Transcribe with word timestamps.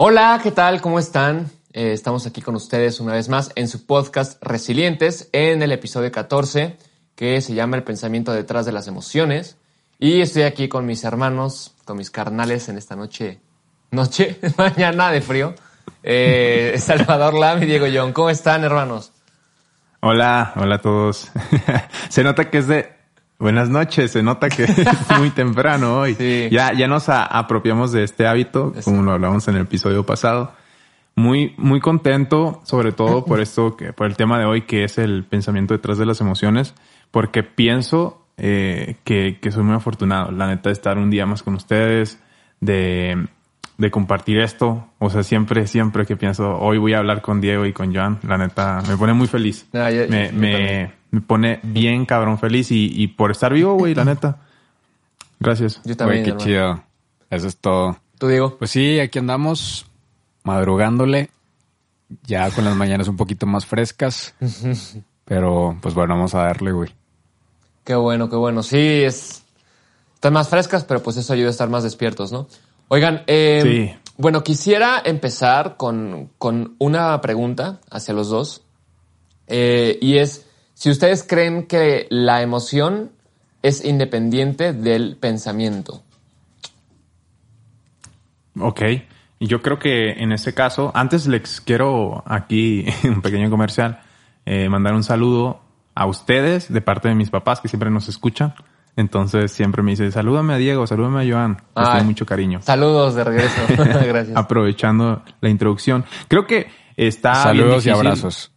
Hola, 0.00 0.38
¿qué 0.40 0.52
tal? 0.52 0.80
¿Cómo 0.80 1.00
están? 1.00 1.50
Eh, 1.72 1.90
estamos 1.90 2.24
aquí 2.24 2.40
con 2.40 2.54
ustedes 2.54 3.00
una 3.00 3.14
vez 3.14 3.28
más 3.28 3.50
en 3.56 3.66
su 3.66 3.84
podcast 3.84 4.40
Resilientes, 4.40 5.28
en 5.32 5.60
el 5.60 5.72
episodio 5.72 6.12
14, 6.12 6.78
que 7.16 7.40
se 7.40 7.52
llama 7.52 7.76
El 7.76 7.82
pensamiento 7.82 8.30
detrás 8.30 8.64
de 8.64 8.70
las 8.70 8.86
emociones. 8.86 9.56
Y 9.98 10.20
estoy 10.20 10.42
aquí 10.42 10.68
con 10.68 10.86
mis 10.86 11.02
hermanos, 11.02 11.74
con 11.84 11.96
mis 11.96 12.12
carnales 12.12 12.68
en 12.68 12.78
esta 12.78 12.94
noche, 12.94 13.40
noche, 13.90 14.38
mañana 14.56 15.10
de 15.10 15.20
frío. 15.20 15.56
Eh, 16.04 16.76
Salvador 16.78 17.34
Lam 17.34 17.60
y 17.64 17.66
Diego 17.66 17.86
John. 17.92 18.12
¿Cómo 18.12 18.30
están, 18.30 18.62
hermanos? 18.62 19.10
Hola, 19.98 20.52
hola 20.54 20.76
a 20.76 20.80
todos. 20.80 21.28
se 22.08 22.22
nota 22.22 22.50
que 22.50 22.58
es 22.58 22.68
de 22.68 22.97
buenas 23.38 23.70
noches, 23.70 24.10
se 24.10 24.22
nota 24.22 24.48
que 24.48 24.64
es 24.64 25.18
muy 25.18 25.30
temprano 25.30 26.00
hoy. 26.00 26.16
Ya, 26.50 26.72
ya 26.72 26.86
nos 26.88 27.08
apropiamos 27.08 27.92
de 27.92 28.04
este 28.04 28.26
hábito, 28.26 28.74
como 28.84 29.02
lo 29.02 29.12
hablamos 29.12 29.46
en 29.48 29.56
el 29.56 29.62
episodio 29.62 30.04
pasado. 30.04 30.52
Muy, 31.14 31.54
muy 31.56 31.80
contento, 31.80 32.60
sobre 32.64 32.92
todo 32.92 33.24
por 33.26 33.40
esto, 33.40 33.76
que, 33.76 33.92
por 33.92 34.06
el 34.06 34.16
tema 34.16 34.38
de 34.38 34.44
hoy, 34.44 34.62
que 34.62 34.84
es 34.84 34.98
el 34.98 35.24
pensamiento 35.24 35.74
detrás 35.74 35.98
de 35.98 36.06
las 36.06 36.20
emociones, 36.20 36.74
porque 37.10 37.42
pienso 37.42 38.26
eh, 38.36 38.96
que, 39.04 39.38
que 39.40 39.50
soy 39.50 39.64
muy 39.64 39.74
afortunado, 39.74 40.30
la 40.30 40.46
neta, 40.46 40.68
de 40.68 40.74
estar 40.74 40.98
un 40.98 41.10
día 41.10 41.26
más 41.26 41.42
con 41.42 41.54
ustedes, 41.54 42.20
de 42.60 43.28
de 43.78 43.90
compartir 43.90 44.38
esto. 44.40 44.88
O 44.98 45.08
sea, 45.08 45.22
siempre, 45.22 45.66
siempre 45.66 46.04
que 46.04 46.16
pienso, 46.16 46.58
hoy 46.58 46.78
voy 46.78 46.92
a 46.92 46.98
hablar 46.98 47.22
con 47.22 47.40
Diego 47.40 47.64
y 47.64 47.72
con 47.72 47.94
Joan, 47.94 48.18
la 48.26 48.36
neta, 48.36 48.82
me 48.86 48.96
pone 48.96 49.14
muy 49.14 49.28
feliz. 49.28 49.66
Ah, 49.72 49.88
me, 49.90 50.32
me, 50.32 50.92
me, 51.10 51.20
pone 51.20 51.60
bien 51.62 52.04
cabrón 52.04 52.38
feliz 52.38 52.70
y, 52.72 52.90
y 52.92 53.06
por 53.06 53.30
estar 53.30 53.52
vivo, 53.54 53.74
güey, 53.74 53.94
la 53.94 54.04
neta. 54.04 54.38
Gracias. 55.40 55.80
Yo 55.84 55.96
también. 55.96 56.24
qué 56.24 56.36
chido. 56.36 56.82
Eso 57.30 57.46
es 57.46 57.56
todo. 57.56 57.96
¿Tú, 58.18 58.26
Diego? 58.26 58.58
Pues 58.58 58.72
sí, 58.72 58.98
aquí 58.98 59.20
andamos 59.20 59.86
madrugándole, 60.42 61.30
ya 62.24 62.50
con 62.50 62.64
las 62.64 62.74
mañanas 62.74 63.06
un 63.06 63.16
poquito 63.16 63.46
más 63.46 63.64
frescas. 63.64 64.34
pero, 65.24 65.78
pues 65.80 65.94
bueno, 65.94 66.14
vamos 66.14 66.34
a 66.34 66.42
darle, 66.42 66.72
güey. 66.72 66.90
Qué 67.84 67.94
bueno, 67.94 68.28
qué 68.28 68.36
bueno. 68.36 68.62
Sí, 68.62 68.76
es... 68.76 69.44
Están 70.14 70.32
más 70.32 70.48
frescas, 70.48 70.82
pero 70.82 71.00
pues 71.00 71.16
eso 71.16 71.32
ayuda 71.32 71.46
a 71.46 71.52
estar 71.52 71.68
más 71.68 71.84
despiertos, 71.84 72.32
¿no? 72.32 72.48
Oigan, 72.88 73.22
eh, 73.26 73.98
bueno, 74.16 74.42
quisiera 74.42 75.02
empezar 75.04 75.76
con, 75.76 76.32
una 76.78 77.20
pregunta 77.20 77.80
hacia 77.90 78.14
los 78.14 78.30
dos. 78.30 78.62
Eh, 79.46 79.98
y 80.00 80.16
es, 80.16 80.48
si 80.74 80.90
ustedes 80.90 81.22
creen 81.22 81.66
que 81.66 82.06
la 82.10 82.40
emoción 82.40 83.12
es 83.62 83.84
independiente 83.84 84.72
del 84.72 85.16
pensamiento. 85.16 86.02
Ok, 88.58 88.82
y 89.38 89.46
yo 89.46 89.60
creo 89.60 89.78
que 89.78 90.12
en 90.12 90.32
ese 90.32 90.54
caso, 90.54 90.90
antes 90.94 91.26
les 91.26 91.60
quiero 91.60 92.24
aquí, 92.26 92.86
un 93.04 93.20
pequeño 93.20 93.50
comercial, 93.50 94.00
eh, 94.46 94.68
mandar 94.70 94.94
un 94.94 95.04
saludo 95.04 95.60
a 95.94 96.06
ustedes 96.06 96.72
de 96.72 96.80
parte 96.80 97.08
de 97.08 97.14
mis 97.14 97.28
papás 97.28 97.60
que 97.60 97.68
siempre 97.68 97.90
nos 97.90 98.08
escuchan. 98.08 98.54
Entonces 98.98 99.52
siempre 99.52 99.80
me 99.84 99.92
dice, 99.92 100.10
salúdame 100.10 100.54
a 100.54 100.56
Diego, 100.56 100.84
salúdame 100.84 101.22
a 101.22 101.32
Joan. 101.32 101.62
Les 101.76 102.04
mucho 102.04 102.26
cariño. 102.26 102.60
Saludos 102.62 103.14
de 103.14 103.22
regreso. 103.22 103.60
Gracias. 103.68 104.36
Aprovechando 104.36 105.22
la 105.40 105.48
introducción. 105.48 106.04
Creo 106.26 106.48
que 106.48 106.66
está 106.96 107.36
Saludos 107.36 107.86
y 107.86 107.90
abrazos. 107.90 108.50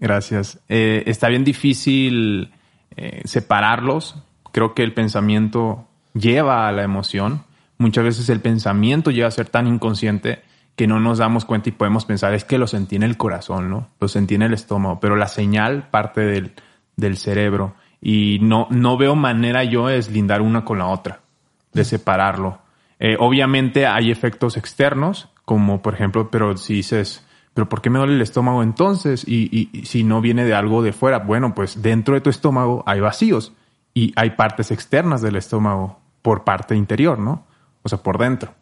Gracias. 0.00 0.58
Eh, 0.70 1.02
está 1.04 1.28
bien 1.28 1.44
difícil 1.44 2.50
eh, 2.96 3.20
separarlos. 3.26 4.16
Creo 4.52 4.72
que 4.72 4.82
el 4.82 4.94
pensamiento 4.94 5.86
lleva 6.14 6.66
a 6.66 6.72
la 6.72 6.82
emoción. 6.82 7.44
Muchas 7.76 8.04
veces 8.04 8.30
el 8.30 8.40
pensamiento 8.40 9.10
llega 9.10 9.28
a 9.28 9.32
ser 9.32 9.50
tan 9.50 9.66
inconsciente 9.66 10.44
que 10.76 10.86
no 10.86 10.98
nos 10.98 11.18
damos 11.18 11.44
cuenta 11.44 11.68
y 11.68 11.72
podemos 11.72 12.06
pensar, 12.06 12.32
es 12.32 12.44
que 12.46 12.56
lo 12.56 12.66
sentí 12.66 12.96
en 12.96 13.02
el 13.02 13.18
corazón, 13.18 13.68
¿no? 13.68 13.90
Lo 14.00 14.08
sentí 14.08 14.34
en 14.34 14.42
el 14.42 14.54
estómago, 14.54 14.98
pero 14.98 15.14
la 15.14 15.28
señal 15.28 15.88
parte 15.90 16.22
del, 16.22 16.52
del 16.96 17.18
cerebro 17.18 17.74
y 18.00 18.38
no, 18.42 18.68
no 18.70 18.96
veo 18.96 19.14
manera 19.14 19.64
yo 19.64 19.86
de 19.86 19.94
deslindar 19.94 20.42
una 20.42 20.64
con 20.64 20.78
la 20.78 20.86
otra, 20.86 21.20
de 21.72 21.84
separarlo. 21.84 22.58
Eh, 22.98 23.16
obviamente 23.18 23.86
hay 23.86 24.10
efectos 24.10 24.56
externos, 24.56 25.28
como 25.44 25.82
por 25.82 25.94
ejemplo, 25.94 26.30
pero 26.30 26.56
si 26.56 26.74
dices, 26.74 27.26
pero 27.54 27.68
¿por 27.68 27.82
qué 27.82 27.90
me 27.90 27.98
duele 27.98 28.14
el 28.14 28.22
estómago 28.22 28.62
entonces? 28.62 29.26
Y, 29.26 29.70
y, 29.72 29.86
si 29.86 30.04
no 30.04 30.20
viene 30.20 30.44
de 30.44 30.54
algo 30.54 30.82
de 30.82 30.92
fuera, 30.92 31.18
bueno, 31.18 31.54
pues 31.54 31.82
dentro 31.82 32.14
de 32.14 32.20
tu 32.20 32.30
estómago 32.30 32.82
hay 32.86 33.00
vacíos 33.00 33.52
y 33.94 34.12
hay 34.16 34.30
partes 34.30 34.70
externas 34.70 35.22
del 35.22 35.36
estómago 35.36 36.00
por 36.22 36.44
parte 36.44 36.74
interior, 36.74 37.18
¿no? 37.18 37.46
O 37.82 37.88
sea, 37.88 37.98
por 37.98 38.18
dentro. 38.18 38.52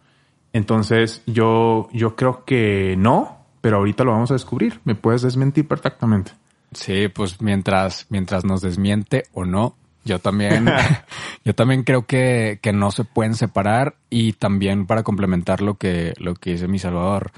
Entonces, 0.53 1.23
yo, 1.27 1.89
yo 1.93 2.15
creo 2.15 2.45
que 2.45 2.95
no, 2.97 3.39
pero 3.61 3.79
ahorita 3.79 4.05
lo 4.05 4.13
vamos 4.13 4.31
a 4.31 4.35
descubrir. 4.35 4.81
Me 4.85 4.95
puedes 4.95 5.23
desmentir 5.23 5.67
perfectamente. 5.67 6.33
Sí, 6.75 7.09
pues 7.09 7.41
mientras, 7.41 8.07
mientras 8.11 8.45
nos 8.45 8.61
desmiente 8.61 9.25
o 9.33 9.45
no, 9.45 9.77
yo 10.05 10.19
también, 10.19 10.67
yo 11.45 11.55
también 11.55 11.83
creo 11.83 12.07
que, 12.07 12.59
que, 12.63 12.73
no 12.73 12.91
se 12.91 13.05
pueden 13.05 13.35
separar 13.35 13.97
y 14.11 14.35
también 14.35 14.87
para 14.87 15.03
complementar 15.03 15.63
lo 15.63 15.75
que, 15.75 16.15
lo 16.19 16.35
que 16.35 16.53
dice 16.53 16.69
mi 16.69 16.79
Salvador. 16.79 17.33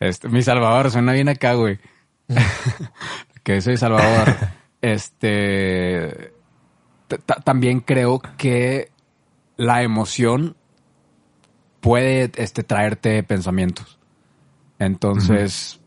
Este, 0.00 0.28
mi 0.28 0.42
Salvador 0.42 0.90
suena 0.90 1.12
bien 1.12 1.28
acá, 1.28 1.54
güey. 1.54 1.78
que 3.42 3.54
dice 3.54 3.76
Salvador. 3.76 4.34
Este, 4.80 6.34
también 7.42 7.80
creo 7.80 8.20
que 8.20 8.92
la 9.56 9.82
emoción 9.82 10.56
puede, 11.80 12.30
este, 12.36 12.62
traerte 12.62 13.24
pensamientos. 13.24 13.98
Entonces, 14.78 15.80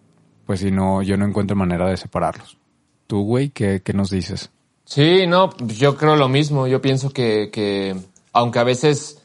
pues 0.46 0.60
si 0.60 0.72
no, 0.72 1.02
yo 1.04 1.16
no 1.16 1.26
encuentro 1.26 1.56
manera 1.56 1.88
de 1.88 1.96
separarlos. 1.96 2.58
¿Tú, 3.12 3.26
güey, 3.26 3.50
qué, 3.50 3.84
nos 3.94 4.10
dices? 4.10 4.52
Sí, 4.86 5.28
no, 5.28 5.50
yo 5.68 5.98
creo 5.98 6.16
lo 6.16 6.30
mismo. 6.30 6.66
Yo 6.68 6.82
pienso 6.82 7.10
que, 7.10 7.50
que 7.52 7.94
aunque 8.32 8.60
a 8.60 8.64
veces 8.64 9.22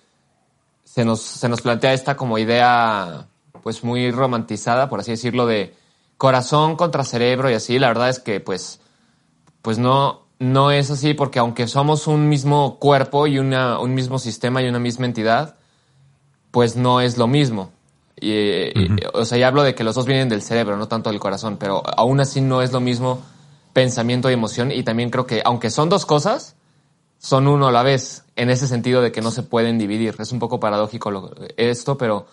se 0.83 1.05
nos, 1.05 1.21
se 1.21 1.49
nos 1.49 1.61
plantea 1.61 1.93
esta 1.93 2.17
como 2.17 2.37
idea 2.37 3.29
pues 3.63 3.85
muy 3.85 4.11
romantizada, 4.11 4.89
por 4.89 4.99
así 4.99 5.13
decirlo, 5.13 5.47
de 5.47 5.73
corazón 6.17 6.75
contra 6.75 7.05
cerebro 7.05 7.49
y 7.49 7.55
así, 7.55 7.79
la 7.79 7.87
verdad 7.87 8.09
es 8.09 8.19
que 8.19 8.41
pues, 8.41 8.81
pues 9.63 9.79
no, 9.79 10.27
no 10.41 10.73
es 10.73 10.91
así 10.91 11.15
porque 11.15 11.39
aunque 11.39 11.69
somos 11.69 12.09
un 12.09 12.29
mismo 12.29 12.81
cuerpo 12.81 13.29
y 13.29 13.39
una, 13.39 13.79
un 13.79 13.95
mismo 13.95 14.19
sistema 14.19 14.63
y 14.63 14.69
una 14.69 14.81
misma 14.81 15.07
entidad, 15.07 15.59
pues 16.51 16.75
no 16.75 17.01
es 17.01 17.19
lo 17.19 17.29
mismo. 17.29 17.71
y, 18.21 18.73
o 19.15 19.25
sea, 19.25 19.39
ya 19.39 19.47
hablo 19.47 19.63
de 19.63 19.77
que 19.77 19.85
los 19.85 19.95
dos 19.95 20.07
vienen 20.07 20.29
del 20.29 20.43
cerebro, 20.43 20.77
no 20.77 20.89
tanto 20.89 21.11
del 21.11 21.21
corazón, 21.21 21.57
pero 21.57 21.85
aún 21.97 22.19
así 22.19 22.41
no 22.41 22.63
es 22.63 22.73
lo 22.73 22.81
mismo 22.81 23.23
pensamiento 23.77 24.31
y 24.31 24.33
emoción. 24.33 24.73
Y 24.73 24.85
también 24.85 25.11
creo 25.11 25.27
que, 25.27 25.43
aunque 25.45 25.69
son 25.69 25.91
dos 25.91 26.07
cosas, 26.07 26.57
son 27.19 27.47
uno 27.47 27.69
a 27.69 27.71
la 27.71 27.83
vez, 27.83 28.25
en 28.35 28.49
ese 28.49 28.67
sentido 28.67 29.03
de 29.03 29.13
que 29.13 29.21
no 29.21 29.31
se 29.31 29.43
pueden 29.43 29.77
dividir. 29.77 30.15
Es 30.19 30.33
un 30.33 30.39
poco 30.39 30.59
paradójico 30.59 31.35
esto, 31.59 31.99
pero, 31.99 32.27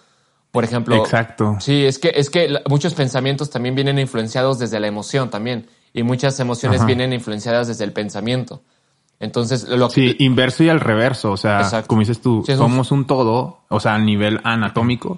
por 0.52 0.64
ejemplo. 0.64 0.96
Exacto. 0.96 1.58
Sí, 1.60 1.84
es 1.84 2.00
que, 2.00 2.14
es 2.16 2.30
que 2.30 2.48
muchos 2.70 2.94
pensamientos 2.94 3.50
también 3.50 3.76
vienen 3.76 4.00
influenciados 4.00 4.58
desde 4.58 4.80
la 4.80 4.88
emoción 4.88 5.30
también. 5.30 5.68
Y 5.92 6.04
muchas 6.04 6.40
emociones 6.40 6.86
vienen 6.86 7.12
influenciadas 7.12 7.68
desde 7.68 7.84
el 7.84 7.92
pensamiento. 7.92 8.62
Entonces, 9.20 9.68
lo 9.68 9.90
que... 9.90 9.96
Sí, 9.96 10.16
inverso 10.20 10.64
y 10.64 10.70
al 10.70 10.80
reverso. 10.80 11.34
O 11.34 11.38
sea, 11.38 11.84
como 11.88 12.00
dices 12.00 12.22
tú, 12.22 12.46
somos 12.56 12.94
un... 12.94 13.06
todo, 13.06 13.66
o 13.68 13.82
sea, 13.82 13.96
a 13.96 14.00
nivel 14.00 14.40
anatómico. 14.46 15.18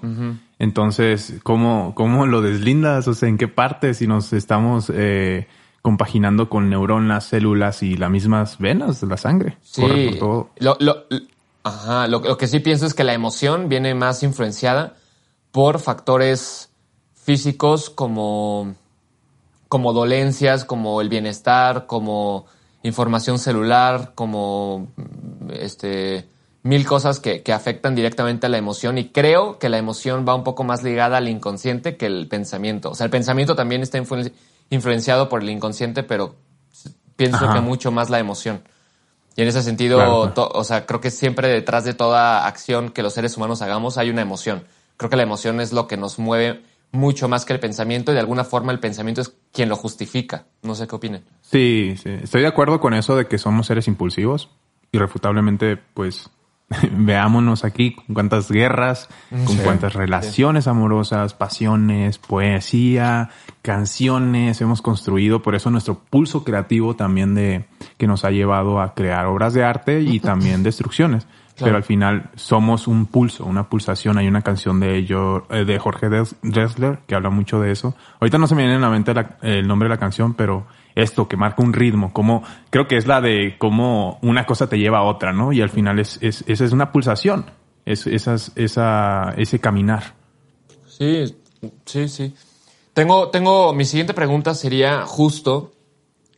Entonces, 0.58 1.34
¿cómo, 1.44 1.94
¿cómo 1.94 2.26
lo 2.26 2.42
deslindas? 2.42 3.06
O 3.06 3.14
sea, 3.14 3.28
¿en 3.28 3.38
qué 3.38 3.46
parte? 3.46 3.94
Si 3.94 4.08
nos 4.08 4.32
estamos 4.32 4.90
eh, 4.92 5.46
compaginando 5.86 6.48
con 6.48 6.68
neuronas, 6.68 7.26
células 7.26 7.84
y 7.84 7.96
las 7.96 8.10
mismas 8.10 8.58
venas 8.58 9.00
de 9.00 9.06
la 9.06 9.16
sangre. 9.16 9.56
Sí. 9.62 9.82
por 9.82 10.18
todo. 10.18 10.50
Lo, 10.56 10.76
lo, 10.80 11.04
ajá, 11.62 12.08
lo, 12.08 12.36
que 12.36 12.48
sí 12.48 12.58
pienso 12.58 12.86
es 12.86 12.92
que 12.92 13.04
la 13.04 13.14
emoción 13.14 13.68
viene 13.68 13.94
más 13.94 14.24
influenciada 14.24 14.96
por 15.52 15.78
factores 15.78 16.70
físicos 17.14 17.88
como, 17.88 18.74
como 19.68 19.92
dolencias, 19.92 20.64
como 20.64 21.00
el 21.00 21.08
bienestar, 21.08 21.86
como 21.86 22.46
información 22.82 23.38
celular, 23.38 24.10
como 24.16 24.88
este 25.52 26.28
mil 26.64 26.84
cosas 26.84 27.20
que, 27.20 27.44
que, 27.44 27.52
afectan 27.52 27.94
directamente 27.94 28.46
a 28.46 28.48
la 28.48 28.58
emoción 28.58 28.98
y 28.98 29.10
creo 29.10 29.60
que 29.60 29.68
la 29.68 29.78
emoción 29.78 30.24
va 30.28 30.34
un 30.34 30.42
poco 30.42 30.64
más 30.64 30.82
ligada 30.82 31.18
al 31.18 31.28
inconsciente 31.28 31.96
que 31.96 32.06
el 32.06 32.26
pensamiento. 32.26 32.90
O 32.90 32.96
sea, 32.96 33.04
el 33.04 33.10
pensamiento 33.12 33.54
también 33.54 33.82
está 33.82 33.98
influenciado 33.98 34.36
influenciado 34.70 35.28
por 35.28 35.42
el 35.42 35.50
inconsciente, 35.50 36.02
pero 36.02 36.36
pienso 37.16 37.50
que 37.52 37.60
mucho 37.60 37.90
más 37.90 38.10
la 38.10 38.18
emoción. 38.18 38.62
Y 39.36 39.42
en 39.42 39.48
ese 39.48 39.62
sentido, 39.62 40.32
o 40.34 40.64
sea, 40.64 40.86
creo 40.86 41.00
que 41.00 41.10
siempre 41.10 41.48
detrás 41.48 41.84
de 41.84 41.94
toda 41.94 42.46
acción 42.46 42.90
que 42.90 43.02
los 43.02 43.12
seres 43.12 43.36
humanos 43.36 43.60
hagamos 43.62 43.98
hay 43.98 44.10
una 44.10 44.22
emoción. 44.22 44.64
Creo 44.96 45.10
que 45.10 45.16
la 45.16 45.24
emoción 45.24 45.60
es 45.60 45.72
lo 45.72 45.86
que 45.86 45.98
nos 45.98 46.18
mueve 46.18 46.62
mucho 46.92 47.28
más 47.28 47.44
que 47.44 47.52
el 47.52 47.60
pensamiento 47.60 48.12
y 48.12 48.14
de 48.14 48.20
alguna 48.20 48.44
forma 48.44 48.72
el 48.72 48.80
pensamiento 48.80 49.20
es 49.20 49.34
quien 49.52 49.68
lo 49.68 49.76
justifica. 49.76 50.46
No 50.62 50.74
sé 50.74 50.86
qué 50.86 50.96
opinen. 50.96 51.24
Sí, 51.42 51.96
sí. 52.02 52.10
Estoy 52.22 52.42
de 52.42 52.46
acuerdo 52.46 52.80
con 52.80 52.94
eso 52.94 53.14
de 53.14 53.26
que 53.26 53.36
somos 53.36 53.66
seres 53.66 53.88
impulsivos. 53.88 54.48
Irrefutablemente, 54.92 55.76
pues 55.76 56.30
veámonos 56.92 57.64
aquí 57.64 57.92
con 57.92 58.14
cuántas 58.14 58.50
guerras, 58.50 59.08
con 59.30 59.56
cuántas 59.58 59.94
relaciones 59.94 60.66
amorosas, 60.66 61.32
pasiones, 61.34 62.18
poesía, 62.18 63.30
canciones 63.62 64.60
hemos 64.60 64.82
construido. 64.82 65.42
Por 65.42 65.54
eso 65.54 65.70
nuestro 65.70 66.00
pulso 66.10 66.42
creativo 66.42 66.96
también 66.96 67.34
de 67.34 67.66
que 67.98 68.08
nos 68.08 68.24
ha 68.24 68.30
llevado 68.30 68.80
a 68.80 68.94
crear 68.94 69.26
obras 69.26 69.54
de 69.54 69.64
arte 69.64 70.00
y 70.00 70.18
también 70.20 70.62
destrucciones. 70.62 71.26
Pero 71.58 71.76
al 71.76 71.84
final 71.84 72.28
somos 72.34 72.86
un 72.86 73.06
pulso, 73.06 73.46
una 73.46 73.70
pulsación. 73.70 74.18
Hay 74.18 74.28
una 74.28 74.42
canción 74.42 74.78
de 74.78 74.98
ello, 74.98 75.46
eh, 75.50 75.64
de 75.64 75.78
Jorge 75.78 76.10
Dressler 76.42 76.98
que 77.06 77.14
habla 77.14 77.30
mucho 77.30 77.58
de 77.60 77.72
eso. 77.72 77.94
Ahorita 78.20 78.36
no 78.36 78.46
se 78.46 78.54
me 78.54 78.62
viene 78.62 78.74
en 78.74 78.82
la 78.82 78.90
mente 78.90 79.14
el 79.40 79.66
nombre 79.66 79.88
de 79.88 79.94
la 79.94 79.98
canción, 79.98 80.34
pero 80.34 80.66
esto 80.96 81.28
que 81.28 81.36
marca 81.36 81.62
un 81.62 81.74
ritmo, 81.74 82.12
como 82.12 82.42
creo 82.70 82.88
que 82.88 82.96
es 82.96 83.06
la 83.06 83.20
de 83.20 83.56
cómo 83.58 84.18
una 84.22 84.46
cosa 84.46 84.68
te 84.68 84.78
lleva 84.78 84.98
a 84.98 85.02
otra, 85.02 85.32
¿no? 85.32 85.52
Y 85.52 85.60
al 85.60 85.70
final 85.70 86.00
es, 86.00 86.18
es 86.22 86.42
esa 86.48 86.64
es 86.64 86.72
una 86.72 86.90
pulsación, 86.90 87.46
es, 87.84 88.06
esas, 88.06 88.50
esa, 88.56 89.34
ese 89.36 89.60
caminar. 89.60 90.14
Sí, 90.88 91.36
sí, 91.84 92.08
sí. 92.08 92.34
Tengo, 92.94 93.28
tengo, 93.28 93.74
mi 93.74 93.84
siguiente 93.84 94.14
pregunta 94.14 94.54
sería 94.54 95.02
justo, 95.02 95.72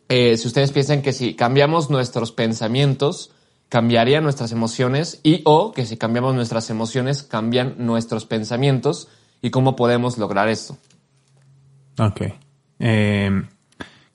eh, 0.09 0.37
si 0.37 0.49
ustedes 0.49 0.73
piensan 0.73 1.03
que 1.03 1.13
si 1.13 1.35
cambiamos 1.35 1.89
nuestros 1.89 2.33
pensamientos, 2.33 3.31
cambiaría 3.69 4.21
nuestras 4.21 4.51
emociones 4.51 5.21
y 5.23 5.43
o 5.45 5.71
que 5.71 5.87
si 5.87 5.97
cambiamos 5.97 6.35
nuestras 6.35 6.69
emociones, 6.71 7.23
cambian 7.23 7.77
nuestros 7.79 8.27
pensamientos 8.27 9.09
y 9.41 9.51
cómo 9.51 9.77
podemos 9.77 10.19
lograr 10.19 10.49
esto. 10.49 10.77
Ok. 11.99 12.23
Eh, 12.81 13.31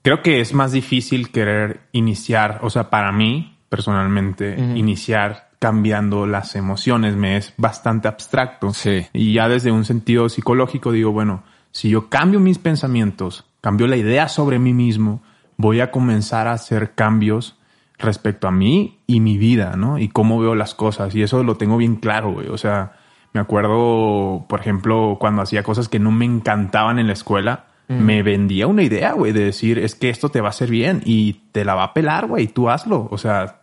creo 0.04 0.22
que 0.22 0.40
es 0.40 0.54
más 0.54 0.72
difícil 0.72 1.32
querer 1.32 1.82
iniciar, 1.92 2.60
o 2.62 2.70
sea, 2.70 2.92
para 2.92 3.12
mí 3.12 3.58
personalmente, 3.74 4.56
iniciar 4.76 5.50
cambiando 5.58 6.28
las 6.28 6.56
emociones 6.56 7.16
me 7.16 7.38
es 7.38 7.56
bastante 7.58 8.08
abstracto. 8.08 8.72
Sí. 8.72 9.08
Y 9.14 9.34
ya 9.34 9.50
desde 9.50 9.72
un 9.72 9.84
sentido 9.84 10.30
psicológico 10.30 10.92
digo, 10.92 11.12
bueno, 11.12 11.42
si 11.72 11.90
yo 11.90 12.08
cambio 12.08 12.40
mis 12.40 12.60
pensamientos, 12.60 13.46
cambio 13.62 13.88
la 13.88 13.98
idea 13.98 14.28
sobre 14.28 14.60
mí 14.60 14.74
mismo, 14.74 15.24
voy 15.58 15.80
a 15.80 15.90
comenzar 15.90 16.48
a 16.48 16.52
hacer 16.52 16.94
cambios 16.94 17.58
respecto 17.98 18.48
a 18.48 18.52
mí 18.52 19.00
y 19.08 19.22
mi 19.22 19.40
vida, 19.40 19.76
¿no? 19.76 19.98
Y 19.98 20.10
cómo 20.10 20.40
veo 20.40 20.54
las 20.54 20.76
cosas. 20.76 21.16
Y 21.16 21.24
eso 21.24 21.44
lo 21.44 21.58
tengo 21.58 21.78
bien 21.78 21.96
claro, 21.96 22.34
güey. 22.34 22.50
O 22.50 22.60
sea, 22.60 22.92
me 23.34 23.42
acuerdo, 23.42 24.46
por 24.48 24.60
ejemplo, 24.60 25.18
cuando 25.20 25.42
hacía 25.42 25.64
cosas 25.64 25.90
que 25.90 25.98
no 25.98 26.12
me 26.12 26.26
encantaban 26.26 27.00
en 27.00 27.08
la 27.08 27.14
escuela, 27.14 27.66
me 27.88 28.24
vendía 28.24 28.68
una 28.68 28.84
idea, 28.84 29.14
güey, 29.14 29.32
de 29.32 29.46
decir, 29.46 29.78
es 29.78 29.96
que 29.96 30.10
esto 30.10 30.30
te 30.30 30.42
va 30.42 30.48
a 30.48 30.50
hacer 30.52 30.70
bien 30.70 31.02
y 31.06 31.34
te 31.52 31.66
la 31.66 31.76
va 31.76 31.84
a 31.84 31.94
pelar, 31.94 32.28
güey, 32.28 32.48
tú 32.48 32.70
hazlo. 32.70 33.08
O 33.12 33.18
sea, 33.18 33.62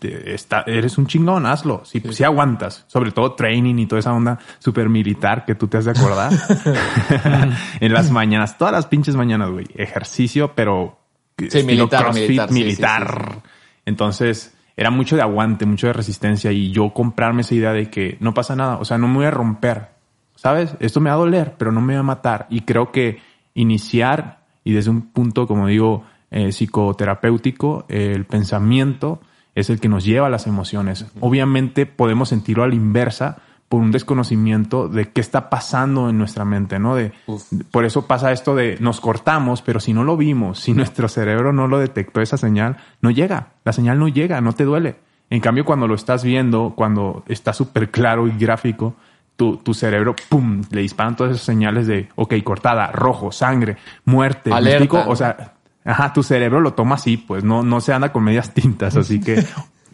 está, 0.00 0.64
eres 0.66 0.98
un 0.98 1.06
chingón, 1.06 1.46
hazlo. 1.46 1.84
Si, 1.84 2.00
si 2.00 2.24
aguantas, 2.24 2.84
sobre 2.88 3.12
todo 3.12 3.34
training 3.34 3.76
y 3.78 3.86
toda 3.86 4.00
esa 4.00 4.12
onda 4.12 4.38
super 4.58 4.88
militar 4.88 5.44
que 5.44 5.54
tú 5.54 5.68
te 5.68 5.78
has 5.78 5.84
de 5.84 5.92
acordar. 5.92 6.32
en 7.80 7.92
las 7.92 8.10
mañanas, 8.10 8.58
todas 8.58 8.72
las 8.72 8.86
pinches 8.86 9.16
mañanas, 9.16 9.50
güey. 9.50 9.66
Ejercicio, 9.74 10.52
pero 10.54 10.98
sí, 11.36 11.62
militar, 11.62 12.04
crossfit, 12.04 12.50
militar. 12.50 13.42
Entonces, 13.84 14.54
era 14.76 14.90
mucho 14.90 15.16
de 15.16 15.22
aguante, 15.22 15.66
mucho 15.66 15.88
de 15.88 15.92
resistencia 15.92 16.52
y 16.52 16.70
yo 16.70 16.92
comprarme 16.92 17.42
esa 17.42 17.54
idea 17.54 17.72
de 17.72 17.90
que 17.90 18.16
no 18.20 18.34
pasa 18.34 18.54
nada. 18.54 18.78
O 18.78 18.84
sea, 18.84 18.98
no 18.98 19.08
me 19.08 19.16
voy 19.16 19.26
a 19.26 19.30
romper. 19.30 19.98
¿Sabes? 20.36 20.76
Esto 20.78 21.00
me 21.00 21.10
va 21.10 21.16
a 21.16 21.18
doler, 21.18 21.56
pero 21.58 21.72
no 21.72 21.80
me 21.80 21.94
va 21.94 22.00
a 22.00 22.04
matar. 22.04 22.46
Y 22.48 22.60
creo 22.60 22.92
que 22.92 23.20
iniciar 23.58 24.38
y 24.64 24.72
desde 24.72 24.90
un 24.90 25.02
punto, 25.02 25.46
como 25.46 25.66
digo, 25.66 26.04
eh, 26.30 26.52
psicoterapéutico, 26.52 27.84
el 27.88 28.24
pensamiento 28.24 29.20
es 29.54 29.70
el 29.70 29.80
que 29.80 29.88
nos 29.88 30.04
lleva 30.04 30.28
a 30.28 30.30
las 30.30 30.46
emociones. 30.46 31.06
Obviamente 31.20 31.86
podemos 31.86 32.28
sentirlo 32.28 32.64
a 32.64 32.68
la 32.68 32.74
inversa 32.74 33.38
por 33.68 33.80
un 33.80 33.90
desconocimiento 33.90 34.88
de 34.88 35.10
qué 35.10 35.20
está 35.20 35.50
pasando 35.50 36.08
en 36.08 36.16
nuestra 36.16 36.44
mente, 36.44 36.78
¿no? 36.78 36.94
De, 36.94 37.12
por 37.70 37.84
eso 37.84 38.06
pasa 38.06 38.32
esto 38.32 38.54
de 38.54 38.78
nos 38.80 39.00
cortamos, 39.00 39.60
pero 39.60 39.80
si 39.80 39.92
no 39.92 40.04
lo 40.04 40.16
vimos, 40.16 40.60
si 40.60 40.72
nuestro 40.72 41.08
cerebro 41.08 41.52
no 41.52 41.66
lo 41.66 41.78
detectó 41.78 42.20
esa 42.22 42.38
señal, 42.38 42.78
no 43.02 43.10
llega, 43.10 43.48
la 43.64 43.72
señal 43.72 43.98
no 43.98 44.08
llega, 44.08 44.40
no 44.40 44.52
te 44.52 44.64
duele. 44.64 44.96
En 45.28 45.40
cambio, 45.40 45.66
cuando 45.66 45.86
lo 45.86 45.94
estás 45.94 46.24
viendo, 46.24 46.72
cuando 46.74 47.24
está 47.28 47.52
súper 47.52 47.90
claro 47.90 48.26
y 48.26 48.30
gráfico, 48.30 48.94
tu, 49.38 49.72
cerebro, 49.72 50.16
¡pum!, 50.28 50.62
le 50.70 50.80
disparan 50.80 51.14
todas 51.14 51.36
esas 51.36 51.46
señales 51.46 51.86
de, 51.86 52.08
ok, 52.16 52.34
cortada, 52.42 52.90
rojo, 52.90 53.30
sangre, 53.30 53.76
muerte. 54.04 54.52
Alerta. 54.52 55.04
O 55.06 55.14
sea, 55.14 55.54
ajá, 55.84 56.12
tu 56.12 56.24
cerebro 56.24 56.60
lo 56.60 56.74
toma 56.74 56.96
así, 56.96 57.16
pues 57.16 57.44
no, 57.44 57.62
no 57.62 57.80
se 57.80 57.92
anda 57.92 58.12
con 58.12 58.24
medias 58.24 58.52
tintas, 58.54 58.96
así 58.96 59.20
que, 59.20 59.44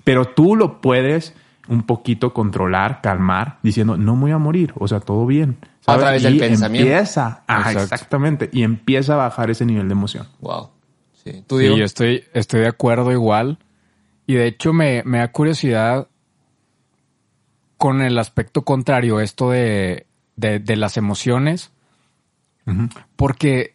pero 0.02 0.24
tú 0.24 0.56
lo 0.56 0.80
puedes 0.80 1.34
un 1.68 1.82
poquito 1.82 2.32
controlar, 2.32 3.02
calmar, 3.02 3.58
diciendo, 3.62 3.98
no 3.98 4.16
voy 4.16 4.30
a 4.30 4.38
morir, 4.38 4.72
o 4.76 4.88
sea, 4.88 5.00
todo 5.00 5.26
bien. 5.26 5.58
A 5.86 5.98
través 5.98 6.22
del 6.22 6.38
pensamiento. 6.38 6.88
Empieza, 6.88 7.42
ajá, 7.46 7.72
exactamente, 7.72 8.48
y 8.50 8.62
empieza 8.62 9.12
a 9.12 9.16
bajar 9.16 9.50
ese 9.50 9.66
nivel 9.66 9.88
de 9.88 9.92
emoción. 9.92 10.26
Wow. 10.40 10.70
Sí, 11.22 11.44
¿Tú 11.46 11.58
sí 11.58 11.66
yo 11.66 11.84
estoy, 11.84 12.24
estoy 12.32 12.60
de 12.60 12.68
acuerdo 12.68 13.12
igual. 13.12 13.58
Y 14.26 14.34
de 14.34 14.46
hecho 14.46 14.72
me, 14.72 15.02
me 15.04 15.18
da 15.18 15.30
curiosidad 15.30 16.08
con 17.84 18.00
el 18.00 18.18
aspecto 18.18 18.64
contrario, 18.64 19.20
esto 19.20 19.50
de, 19.50 20.06
de, 20.36 20.76
las 20.76 20.96
emociones. 20.96 21.70
Porque, 23.14 23.74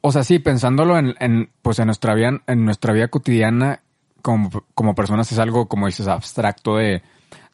o 0.00 0.10
sea, 0.10 0.24
sí, 0.24 0.40
pensándolo 0.40 0.98
en, 0.98 1.14
en, 1.20 1.50
pues 1.62 1.78
en 1.78 1.86
nuestra 1.86 2.14
vida, 2.14 2.42
en 2.48 2.64
nuestra 2.64 2.92
vida 2.92 3.06
cotidiana, 3.06 3.82
como, 4.22 4.50
como 4.74 4.96
personas 4.96 5.30
es 5.30 5.38
algo, 5.38 5.68
como 5.68 5.86
dices, 5.86 6.08
abstracto 6.08 6.78
de, 6.78 7.02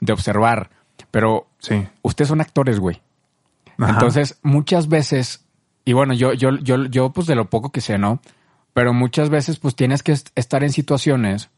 de 0.00 0.12
observar. 0.14 0.70
Pero 1.10 1.48
sí. 1.58 1.86
ustedes 2.00 2.30
son 2.30 2.40
actores, 2.40 2.80
güey. 2.80 3.02
Entonces, 3.76 4.38
muchas 4.42 4.88
veces, 4.88 5.44
y 5.84 5.92
bueno, 5.92 6.14
yo, 6.14 6.32
yo, 6.32 6.56
yo, 6.60 6.86
yo, 6.86 7.10
pues 7.10 7.26
de 7.26 7.34
lo 7.34 7.50
poco 7.50 7.72
que 7.72 7.82
sé, 7.82 7.98
¿no? 7.98 8.22
Pero 8.72 8.94
muchas 8.94 9.28
veces, 9.28 9.58
pues 9.58 9.76
tienes 9.76 10.02
que 10.02 10.12
estar 10.12 10.64
en 10.64 10.72
situaciones 10.72 11.50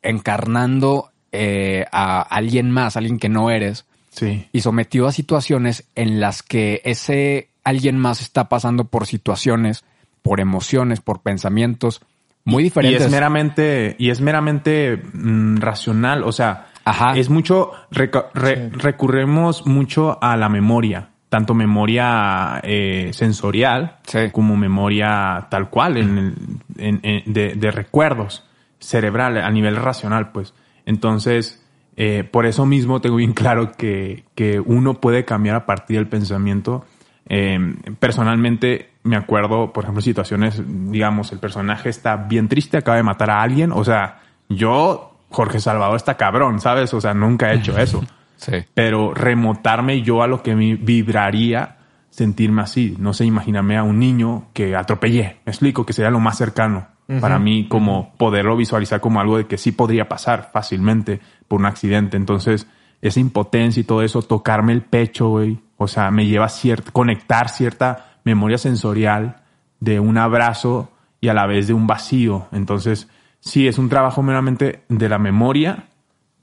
encarnando 0.00 1.10
eh, 1.32 1.84
a 1.92 2.22
alguien 2.22 2.70
más, 2.70 2.96
alguien 2.96 3.18
que 3.18 3.28
no 3.28 3.50
eres, 3.50 3.84
Sí. 4.10 4.46
Y 4.52 4.60
sometido 4.60 5.06
a 5.06 5.12
situaciones 5.12 5.84
en 5.94 6.20
las 6.20 6.42
que 6.42 6.82
ese 6.84 7.48
alguien 7.64 7.98
más 7.98 8.20
está 8.20 8.48
pasando 8.48 8.84
por 8.84 9.06
situaciones, 9.06 9.84
por 10.22 10.40
emociones, 10.40 11.00
por 11.00 11.20
pensamientos 11.20 12.02
muy 12.44 12.62
diferentes. 12.62 13.00
Y 13.00 13.04
es 13.04 13.10
meramente, 13.10 13.96
y 13.98 14.10
es 14.10 14.20
meramente 14.20 14.96
mm, 14.96 15.56
racional. 15.58 16.24
O 16.24 16.32
sea, 16.32 16.68
es 17.14 17.28
mucho, 17.28 17.72
recurremos 17.90 19.66
mucho 19.66 20.18
a 20.22 20.36
la 20.36 20.48
memoria. 20.48 21.08
Tanto 21.28 21.54
memoria 21.54 22.60
eh, 22.64 23.10
sensorial 23.12 23.98
como 24.32 24.56
memoria 24.56 25.46
tal 25.48 25.70
cual 25.70 25.96
en, 25.96 26.62
de, 26.76 27.54
de 27.54 27.70
recuerdos 27.70 28.44
cerebral 28.80 29.36
a 29.36 29.50
nivel 29.50 29.76
racional, 29.76 30.32
pues. 30.32 30.54
Entonces, 30.86 31.62
eh, 31.96 32.24
por 32.24 32.46
eso 32.46 32.66
mismo 32.66 33.00
tengo 33.00 33.16
bien 33.16 33.32
claro 33.32 33.72
que, 33.72 34.24
uno 34.64 34.94
puede 34.94 35.24
cambiar 35.24 35.56
a 35.56 35.66
partir 35.66 35.98
del 35.98 36.08
pensamiento. 36.08 36.84
Em, 37.26 37.76
personalmente 37.98 38.90
me 39.02 39.16
acuerdo, 39.16 39.72
por 39.72 39.84
ejemplo, 39.84 40.02
situaciones, 40.02 40.62
digamos, 40.90 41.32
el 41.32 41.38
personaje 41.38 41.88
está 41.88 42.16
bien 42.16 42.48
triste, 42.48 42.76
acaba 42.78 42.96
de 42.96 43.02
matar 43.02 43.30
a 43.30 43.42
alguien. 43.42 43.72
O 43.72 43.84
sea, 43.84 44.20
yo, 44.48 45.16
Jorge 45.30 45.60
Salvador, 45.60 45.96
está 45.96 46.16
cabrón, 46.16 46.60
¿sabes? 46.60 46.92
O 46.94 47.00
sea, 47.00 47.14
nunca 47.14 47.52
he 47.52 47.56
hecho 47.56 47.78
eso. 47.78 48.04
Sí. 48.40 48.54
Pero 48.72 49.12
remotarme 49.12 50.00
yo 50.00 50.22
a 50.22 50.26
lo 50.26 50.42
que 50.42 50.56
me 50.56 50.74
vibraría 50.74 51.76
sentirme 52.08 52.62
así. 52.62 52.96
No 52.98 53.12
sé, 53.12 53.26
imagíname 53.26 53.76
a 53.76 53.82
un 53.82 53.98
niño 53.98 54.46
que 54.54 54.74
atropellé. 54.74 55.40
Me 55.44 55.50
explico 55.52 55.84
que 55.84 55.92
sería 55.92 56.10
lo 56.10 56.20
más 56.20 56.38
cercano 56.38 56.86
para 57.20 57.38
mí 57.38 57.66
como 57.66 58.12
poderlo 58.16 58.56
visualizar 58.56 59.00
como 59.00 59.20
algo 59.20 59.38
de 59.38 59.46
que 59.46 59.58
sí 59.58 59.72
podría 59.72 60.08
pasar 60.08 60.50
fácilmente 60.52 61.20
por 61.48 61.58
un 61.58 61.66
accidente. 61.66 62.16
Entonces, 62.16 62.66
esa 63.00 63.20
impotencia 63.20 63.80
y 63.80 63.84
todo 63.84 64.02
eso, 64.02 64.22
tocarme 64.22 64.72
el 64.72 64.82
pecho, 64.82 65.28
güey, 65.28 65.58
o 65.76 65.88
sea, 65.88 66.10
me 66.10 66.26
lleva 66.26 66.46
a 66.46 66.92
conectar 66.92 67.48
cierta 67.48 68.18
memoria 68.24 68.58
sensorial 68.58 69.42
de 69.80 69.98
un 69.98 70.18
abrazo 70.18 70.92
y 71.20 71.28
a 71.28 71.34
la 71.34 71.46
vez 71.46 71.66
de 71.66 71.74
un 71.74 71.86
vacío. 71.86 72.46
Entonces, 72.52 73.08
sí, 73.40 73.66
es 73.66 73.78
un 73.78 73.88
trabajo 73.88 74.22
meramente 74.22 74.84
de 74.88 75.08
la 75.08 75.18
memoria, 75.18 75.86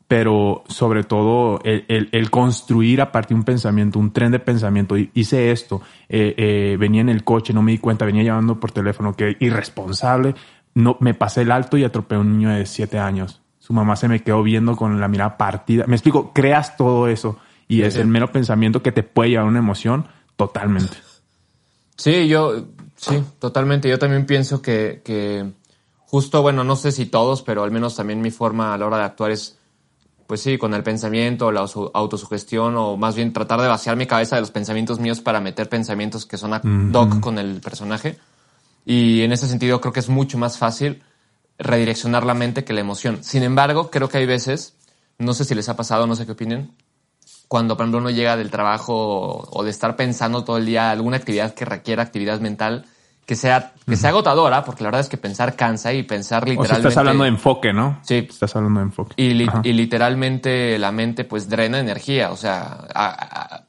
pero 0.08 0.64
sobre 0.68 1.04
todo 1.04 1.60
el, 1.64 2.30
construir 2.30 3.02
a 3.02 3.12
partir 3.12 3.36
de 3.36 3.40
un 3.40 3.44
pensamiento, 3.44 4.00
un 4.00 4.12
tren 4.12 4.32
de 4.32 4.40
pensamiento. 4.40 4.96
Hice 4.98 5.52
esto, 5.52 5.82
eh, 6.08 6.34
eh, 6.38 6.78
venía 6.80 7.02
en 7.02 7.10
el 7.10 7.24
coche, 7.24 7.54
no 7.54 7.62
me 7.62 7.74
di 7.74 7.78
cuenta, 7.78 8.06
venía 8.06 8.24
llamando 8.24 8.60
por 8.60 8.72
teléfono, 8.72 9.14
que 9.14 9.36
irresponsable, 9.40 10.34
no, 10.78 10.96
me 11.00 11.16
pasé 11.16 11.42
el 11.42 11.52
alto 11.52 11.76
y 11.76 11.84
atropellé 11.84 12.20
a 12.20 12.22
un 12.22 12.38
niño 12.38 12.50
de 12.52 12.66
siete 12.68 13.00
años. 13.00 13.42
Su 13.58 13.74
mamá 13.74 13.96
se 13.96 14.08
me 14.08 14.22
quedó 14.22 14.44
viendo 14.44 14.76
con 14.76 15.00
la 15.02 15.08
mirada 15.08 15.36
partida. 15.36 15.86
Me 15.88 15.96
explico, 15.96 16.34
creas 16.34 16.78
todo 16.78 17.08
eso 17.08 17.40
y 17.68 17.82
es 17.82 17.96
el 17.96 18.08
mero 18.08 18.32
pensamiento 18.32 18.84
que 18.84 18.92
te 18.92 19.02
puede 19.02 19.32
llevar 19.32 19.48
a 19.48 19.50
una 19.50 19.58
emoción 19.58 20.08
totalmente. 20.36 20.96
Sí, 21.98 22.28
yo, 22.28 22.66
sí, 22.96 23.24
totalmente. 23.40 23.90
Yo 23.90 23.98
también 23.98 24.28
pienso 24.28 24.62
que, 24.62 25.02
que 25.04 25.52
justo, 25.98 26.44
bueno, 26.44 26.64
no 26.64 26.76
sé 26.76 26.92
si 26.92 27.08
todos, 27.08 27.42
pero 27.42 27.64
al 27.64 27.72
menos 27.72 27.96
también 27.96 28.22
mi 28.22 28.30
forma 28.30 28.76
a 28.76 28.78
la 28.78 28.86
hora 28.86 28.98
de 29.00 29.04
actuar 29.04 29.32
es 29.32 29.58
pues 30.28 30.42
sí, 30.42 30.60
con 30.60 30.76
el 30.76 30.84
pensamiento, 30.84 31.52
la 31.52 31.62
auto- 31.62 31.90
autosugestión, 31.94 32.76
o 32.76 32.98
más 32.98 33.16
bien 33.16 33.34
tratar 33.34 33.62
de 33.62 33.68
vaciar 33.68 33.96
mi 33.96 34.06
cabeza 34.06 34.36
de 34.36 34.42
los 34.42 34.52
pensamientos 34.52 35.00
míos 35.00 35.22
para 35.22 35.40
meter 35.40 35.70
pensamientos 35.70 36.26
que 36.28 36.38
son 36.38 36.54
ad 36.54 36.62
hoc 36.94 37.20
con 37.20 37.40
el 37.40 37.62
personaje. 37.62 38.20
Y 38.90 39.22
en 39.24 39.34
ese 39.34 39.48
sentido 39.48 39.82
creo 39.82 39.92
que 39.92 40.00
es 40.00 40.08
mucho 40.08 40.38
más 40.38 40.58
fácil 40.58 41.04
redireccionar 41.60 42.26
la 42.26 42.34
mente 42.34 42.64
que 42.64 42.72
la 42.72 42.80
emoción. 42.82 43.22
Sin 43.24 43.44
embargo, 43.44 43.90
creo 43.92 44.08
que 44.08 44.18
hay 44.20 44.26
veces, 44.26 44.76
no 45.18 45.34
sé 45.34 45.44
si 45.44 45.56
les 45.56 45.68
ha 45.68 45.76
pasado, 45.76 46.08
no 46.08 46.16
sé 46.16 46.26
qué 46.26 46.32
opinen, 46.32 46.72
cuando 47.50 47.76
por 47.76 47.84
ejemplo 47.84 48.00
uno 48.00 48.10
llega 48.12 48.38
del 48.38 48.50
trabajo 48.50 49.46
o, 49.52 49.64
de 49.64 49.72
estar 49.72 49.96
pensando 49.98 50.44
todo 50.46 50.58
el 50.58 50.66
día 50.66 50.90
alguna 50.92 51.18
actividad 51.18 51.54
que 51.54 51.66
requiera 51.66 52.02
actividad 52.04 52.40
mental 52.40 52.86
que 53.26 53.36
sea, 53.36 53.74
que 53.86 53.98
sea 53.98 54.12
agotadora, 54.12 54.64
porque 54.64 54.84
la 54.84 54.88
verdad 54.88 55.02
es 55.02 55.10
que 55.10 55.18
pensar 55.18 55.58
cansa 55.58 55.92
y 55.92 56.04
pensar 56.04 56.44
O 56.44 56.46
sea, 56.46 56.52
literalmente... 56.54 56.88
estás 56.88 56.98
hablando 56.98 57.24
de 57.26 57.30
enfoque, 57.30 57.74
¿no? 57.74 58.00
Sí. 58.04 58.26
Estás 58.30 58.56
hablando 58.56 58.80
de 58.80 58.86
enfoque. 58.86 59.14
Y, 59.18 59.34
li- 59.34 59.48
Ajá. 59.50 59.60
y 59.66 59.74
literalmente 59.74 60.78
la 60.80 60.94
mente 60.94 61.26
pues 61.26 61.50
drena 61.50 61.80
energía, 61.80 62.32
o 62.32 62.38
sea, 62.38 62.86
a- 62.96 63.56
a- 63.56 63.64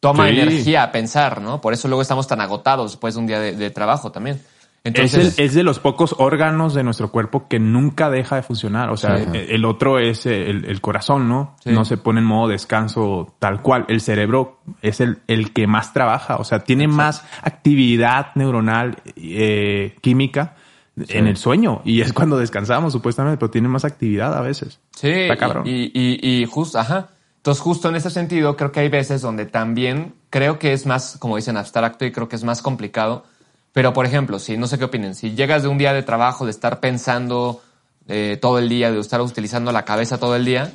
toma 0.00 0.24
Sí. 0.28 0.38
energía 0.40 0.82
a 0.82 0.92
pensar, 0.92 1.40
¿no? 1.40 1.58
Por 1.60 1.72
eso 1.72 1.88
luego 1.88 2.02
estamos 2.02 2.26
tan 2.26 2.42
agotados 2.42 2.90
después 2.92 3.14
de 3.14 3.20
un 3.20 3.26
día 3.26 3.40
de, 3.40 3.52
de 3.56 3.70
trabajo 3.70 4.12
también. 4.12 4.42
Es, 4.84 4.94
Entonces, 4.94 5.38
el- 5.38 5.44
es 5.44 5.54
de 5.54 5.64
los 5.64 5.80
pocos 5.80 6.14
órganos 6.18 6.72
de 6.72 6.82
nuestro 6.84 7.10
cuerpo 7.10 7.46
que 7.48 7.58
nunca 7.58 8.08
deja 8.10 8.36
de 8.36 8.42
funcionar. 8.42 8.90
O 8.90 8.96
sea, 8.96 9.18
Sí. 9.18 9.24
el, 9.34 9.64
otro 9.64 9.98
es 9.98 10.24
el, 10.24 10.64
el 10.64 10.80
corazón, 10.80 11.28
¿no? 11.28 11.56
Sí. 11.62 11.70
No 11.72 11.84
se 11.84 11.96
pone 11.96 12.20
en 12.20 12.26
modo 12.26 12.48
descanso 12.48 13.34
tal 13.38 13.60
cual. 13.60 13.84
El 13.88 14.00
cerebro 14.00 14.60
es 14.80 15.00
el, 15.00 15.18
el 15.26 15.52
que 15.52 15.66
más 15.66 15.92
trabaja. 15.92 16.36
O 16.36 16.44
sea, 16.44 16.60
tiene 16.60 16.86
más 16.88 17.24
actividad 17.42 18.28
neuronal, 18.36 18.96
eh, 19.16 19.96
química 20.00 20.54
en 20.96 21.26
el 21.26 21.36
sueño. 21.36 21.82
Y 21.84 22.00
es 22.00 22.12
cuando 22.12 22.38
descansamos, 22.38 22.92
supuestamente, 22.92 23.36
pero 23.38 23.50
tiene 23.50 23.68
más 23.68 23.84
actividad 23.84 24.34
a 24.36 24.40
veces. 24.40 24.80
sí, 24.96 25.08
Está 25.10 25.36
cabrón. 25.36 25.64
y, 25.66 25.90
y, 25.92 26.18
y 26.42 26.44
justo, 26.46 26.78
ajá. 26.78 27.08
Entonces, 27.36 27.62
justo 27.62 27.88
en 27.88 27.96
ese 27.96 28.10
sentido, 28.10 28.56
creo 28.56 28.72
que 28.72 28.80
hay 28.80 28.88
veces 28.88 29.22
donde 29.22 29.46
también 29.46 30.14
creo 30.30 30.58
que 30.58 30.72
es 30.72 30.86
más, 30.86 31.16
como 31.18 31.36
dicen, 31.36 31.56
abstracto 31.56 32.04
y 32.04 32.10
creo 32.12 32.28
que 32.28 32.36
es 32.36 32.44
más 32.44 32.62
complicado. 32.62 33.24
Pero, 33.72 33.92
por 33.92 34.06
ejemplo, 34.06 34.38
si 34.38 34.56
no 34.56 34.66
sé 34.66 34.78
qué 34.78 34.84
opinen, 34.84 35.14
si 35.14 35.34
llegas 35.34 35.62
de 35.62 35.68
un 35.68 35.78
día 35.78 35.92
de 35.92 36.02
trabajo, 36.02 36.44
de 36.44 36.50
estar 36.50 36.80
pensando 36.80 37.62
eh, 38.08 38.38
todo 38.40 38.58
el 38.58 38.68
día, 38.68 38.90
de 38.90 38.98
estar 39.00 39.20
utilizando 39.20 39.70
la 39.72 39.84
cabeza 39.84 40.18
todo 40.18 40.34
el 40.36 40.44
día, 40.44 40.72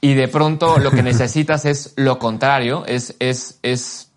y 0.00 0.14
de 0.14 0.28
pronto 0.28 0.78
lo 0.78 0.90
que 0.90 1.02
necesitas 1.04 1.64
es 1.64 1.92
lo 1.96 2.18
contrario, 2.18 2.84
es, 2.86 3.14
es, 3.20 3.58
es 3.62 4.08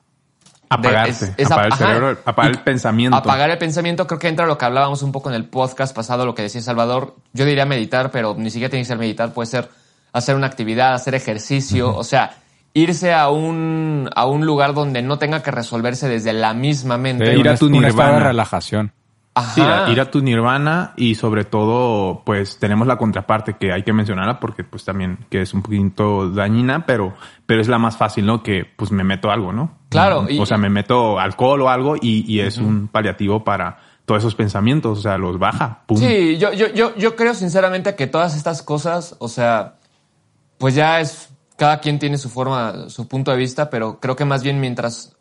Apagarse. 0.69 1.25
es- 1.25 1.33
es 1.37 1.51
apagar 1.51 1.71
el 1.71 1.77
cerebro, 1.77 2.17
apagar 2.25 2.51
Y 2.51 2.57
el 2.57 2.63
pensamiento. 2.63 3.15
Apagar 3.17 3.49
el 3.51 3.57
pensamiento, 3.59 4.07
creo 4.07 4.19
que 4.19 4.27
entra 4.27 4.47
lo 4.47 4.57
que 4.57 4.65
hablábamos 4.65 5.03
un 5.03 5.11
poco 5.11 5.29
en 5.29 5.35
el 5.35 5.45
podcast 5.45 5.95
pasado, 5.95 6.25
lo 6.25 6.33
que 6.33 6.41
decía 6.41 6.61
Salvador. 6.61 7.15
Yo 7.33 7.45
diría 7.45 7.65
meditar, 7.67 8.09
pero 8.09 8.33
ni 8.35 8.49
siquiera 8.49 8.71
tiene 8.71 8.81
que 8.83 8.87
ser 8.87 8.97
meditar, 8.97 9.33
puede 9.33 9.45
ser 9.47 9.69
hacer 10.13 10.35
una 10.35 10.47
actividad, 10.47 10.95
hacer 10.95 11.13
ejercicio, 11.15 11.95
o 11.95 12.03
sea, 12.03 12.37
irse 12.73 13.13
a 13.13 13.29
un, 13.29 14.09
a 14.15 14.25
un 14.25 14.45
lugar 14.45 14.73
donde 14.73 15.01
no 15.01 15.17
tenga 15.19 15.43
que 15.43 15.51
resolverse 15.51 16.07
desde 16.09 16.33
la 16.33 16.53
misma 16.53 16.97
mente. 16.97 17.35
ir 17.37 17.47
a 17.47 17.55
tu 17.55 17.67
estado 17.67 17.71
de 17.81 17.87
nirvana. 17.87 18.19
relajación. 18.19 18.91
Ajá. 19.35 19.51
Sí, 19.55 19.61
a- 19.61 19.89
ir 19.91 19.99
a 19.99 20.11
tu 20.11 20.21
nirvana 20.21 20.93
y 20.95 21.15
sobre 21.15 21.43
todo, 21.43 22.21
pues 22.23 22.57
tenemos 22.59 22.85
la 22.87 22.97
contraparte 22.97 23.53
que 23.53 23.71
hay 23.73 23.81
que 23.83 23.91
mencionarla 23.91 24.39
porque 24.39 24.63
pues 24.63 24.85
también 24.85 25.17
que 25.31 25.41
es 25.41 25.53
un 25.55 25.63
poquito 25.63 26.29
dañina, 26.29 26.85
pero, 26.85 27.13
pero 27.47 27.59
es 27.61 27.67
la 27.67 27.79
más 27.79 27.97
fácil, 27.97 28.27
¿no? 28.27 28.43
Que 28.43 28.63
pues 28.75 28.91
me 28.91 29.03
meto 29.03 29.31
algo, 29.31 29.51
¿no? 29.51 29.71
Claro, 29.89 30.27
O 30.39 30.45
sea, 30.45 30.57
me 30.57 30.69
meto 30.69 31.19
alcohol 31.19 31.61
o 31.63 31.69
algo 31.69 31.95
y, 31.99 32.25
y 32.31 32.41
es 32.41 32.57
un 32.59 32.87
paliativo 32.87 33.43
para 33.43 33.77
todos 34.05 34.21
esos 34.21 34.35
pensamientos, 34.35 34.99
o 34.99 35.01
sea, 35.01 35.17
los 35.17 35.39
baja. 35.39 35.79
Pum. 35.87 35.97
Sí, 35.97 36.37
yo, 36.37 36.53
yo, 36.53 36.67
yo, 36.73 36.95
yo 36.95 37.15
creo 37.15 37.33
sinceramente 37.33 37.95
que 37.95 38.05
todas 38.05 38.35
estas 38.35 38.61
cosas, 38.61 39.15
o 39.19 39.27
sea, 39.29 39.75
pues 40.59 40.75
ya 40.75 40.99
es, 40.99 41.29
cada 41.57 41.79
quien 41.79 41.99
tiene 41.99 42.17
su 42.17 42.29
forma, 42.29 42.89
su 42.89 43.07
punto 43.07 43.31
de 43.31 43.37
vista, 43.37 43.69
pero 43.69 43.99
creo 43.99 44.15
que 44.15 44.25
más 44.25 44.43
bien 44.43 44.59
mientras, 44.59 45.13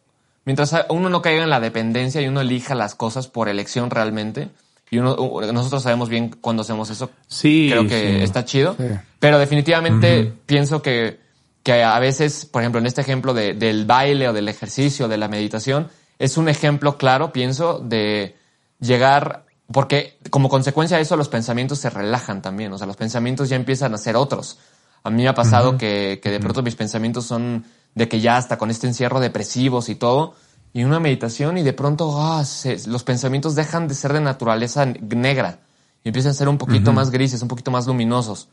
mientras 0.45 0.75
uno 0.89 1.09
no 1.11 1.23
caiga 1.23 1.43
en 1.45 1.51
la 1.51 1.61
dependencia 1.61 2.21
y 2.23 2.29
uno 2.29 2.41
elija 2.41 2.75
las 2.75 2.95
cosas 2.95 3.29
por 3.29 3.49
elección 3.49 3.91
realmente, 3.91 4.49
y 4.91 4.99
uno, 4.99 5.17
nosotros 5.53 5.83
sabemos 5.83 6.09
bien 6.09 6.35
cuando 6.41 6.63
hacemos 6.63 6.91
eso, 6.91 7.11
Sí, 7.27 7.69
creo 7.71 7.87
que 7.87 8.17
sí. 8.19 8.23
está 8.23 8.45
chido, 8.45 8.75
Sí. 8.79 8.85
pero 9.19 9.39
definitivamente 9.39 10.33
pienso 10.47 10.83
que, 10.83 11.21
que 11.63 11.83
a 11.83 11.99
veces, 11.99 12.45
por 12.47 12.63
ejemplo, 12.63 12.79
en 12.81 12.87
este 12.87 13.01
ejemplo 13.01 13.33
de- 13.35 13.55
del 13.55 13.87
baile 13.87 14.29
o 14.29 14.33
del 14.33 14.49
ejercicio, 14.49 15.09
de 15.09 15.17
la 15.17 15.29
meditación, 15.29 15.89
es 16.19 16.37
un 16.37 16.49
ejemplo 16.49 16.99
claro, 16.99 17.33
pienso, 17.33 17.79
de 17.79 18.37
llegar, 18.81 19.45
porque 19.73 20.19
como 20.31 20.49
consecuencia 20.49 20.97
de 20.97 21.05
eso 21.05 21.17
los 21.17 21.29
pensamientos 21.29 21.79
se 21.79 21.89
relajan 21.89 22.43
también, 22.43 22.73
o 22.73 22.79
sea, 22.79 22.87
los 22.87 22.97
pensamientos 22.97 23.49
ya 23.49 23.57
empiezan 23.57 23.95
a 23.95 23.99
ser 23.99 24.17
otros. 24.17 24.59
A 25.05 25.11
mí 25.11 25.23
me 25.23 25.29
ha 25.29 25.35
pasado 25.35 25.73
que, 25.79 26.21
que 26.23 26.31
de 26.31 26.39
pronto 26.41 26.63
mis 26.63 26.75
pensamientos 26.77 27.27
son 27.27 27.65
de 27.95 28.09
que 28.09 28.21
ya 28.21 28.37
hasta 28.37 28.57
con 28.59 28.71
este 28.71 28.87
encierro 28.87 29.21
depresivos 29.21 29.89
y 29.89 29.95
todo, 29.97 30.35
y 30.73 30.85
una 30.85 31.01
meditación 31.01 31.59
y 31.59 31.63
de 31.63 31.73
pronto 31.73 32.15
ah, 32.23 32.45
se- 32.45 32.89
los 32.89 33.03
pensamientos 33.05 33.55
dejan 33.55 33.89
de 33.89 33.95
ser 33.95 34.13
de 34.13 34.21
naturaleza 34.21 34.87
negra 34.87 35.59
y 36.05 36.09
empiezan 36.09 36.31
a 36.31 36.35
ser 36.35 36.49
un 36.49 36.57
poquito 36.59 36.93
más 36.95 37.11
grises, 37.11 37.43
un 37.43 37.49
poquito 37.49 37.71
más 37.71 37.87
luminosos. 37.87 38.49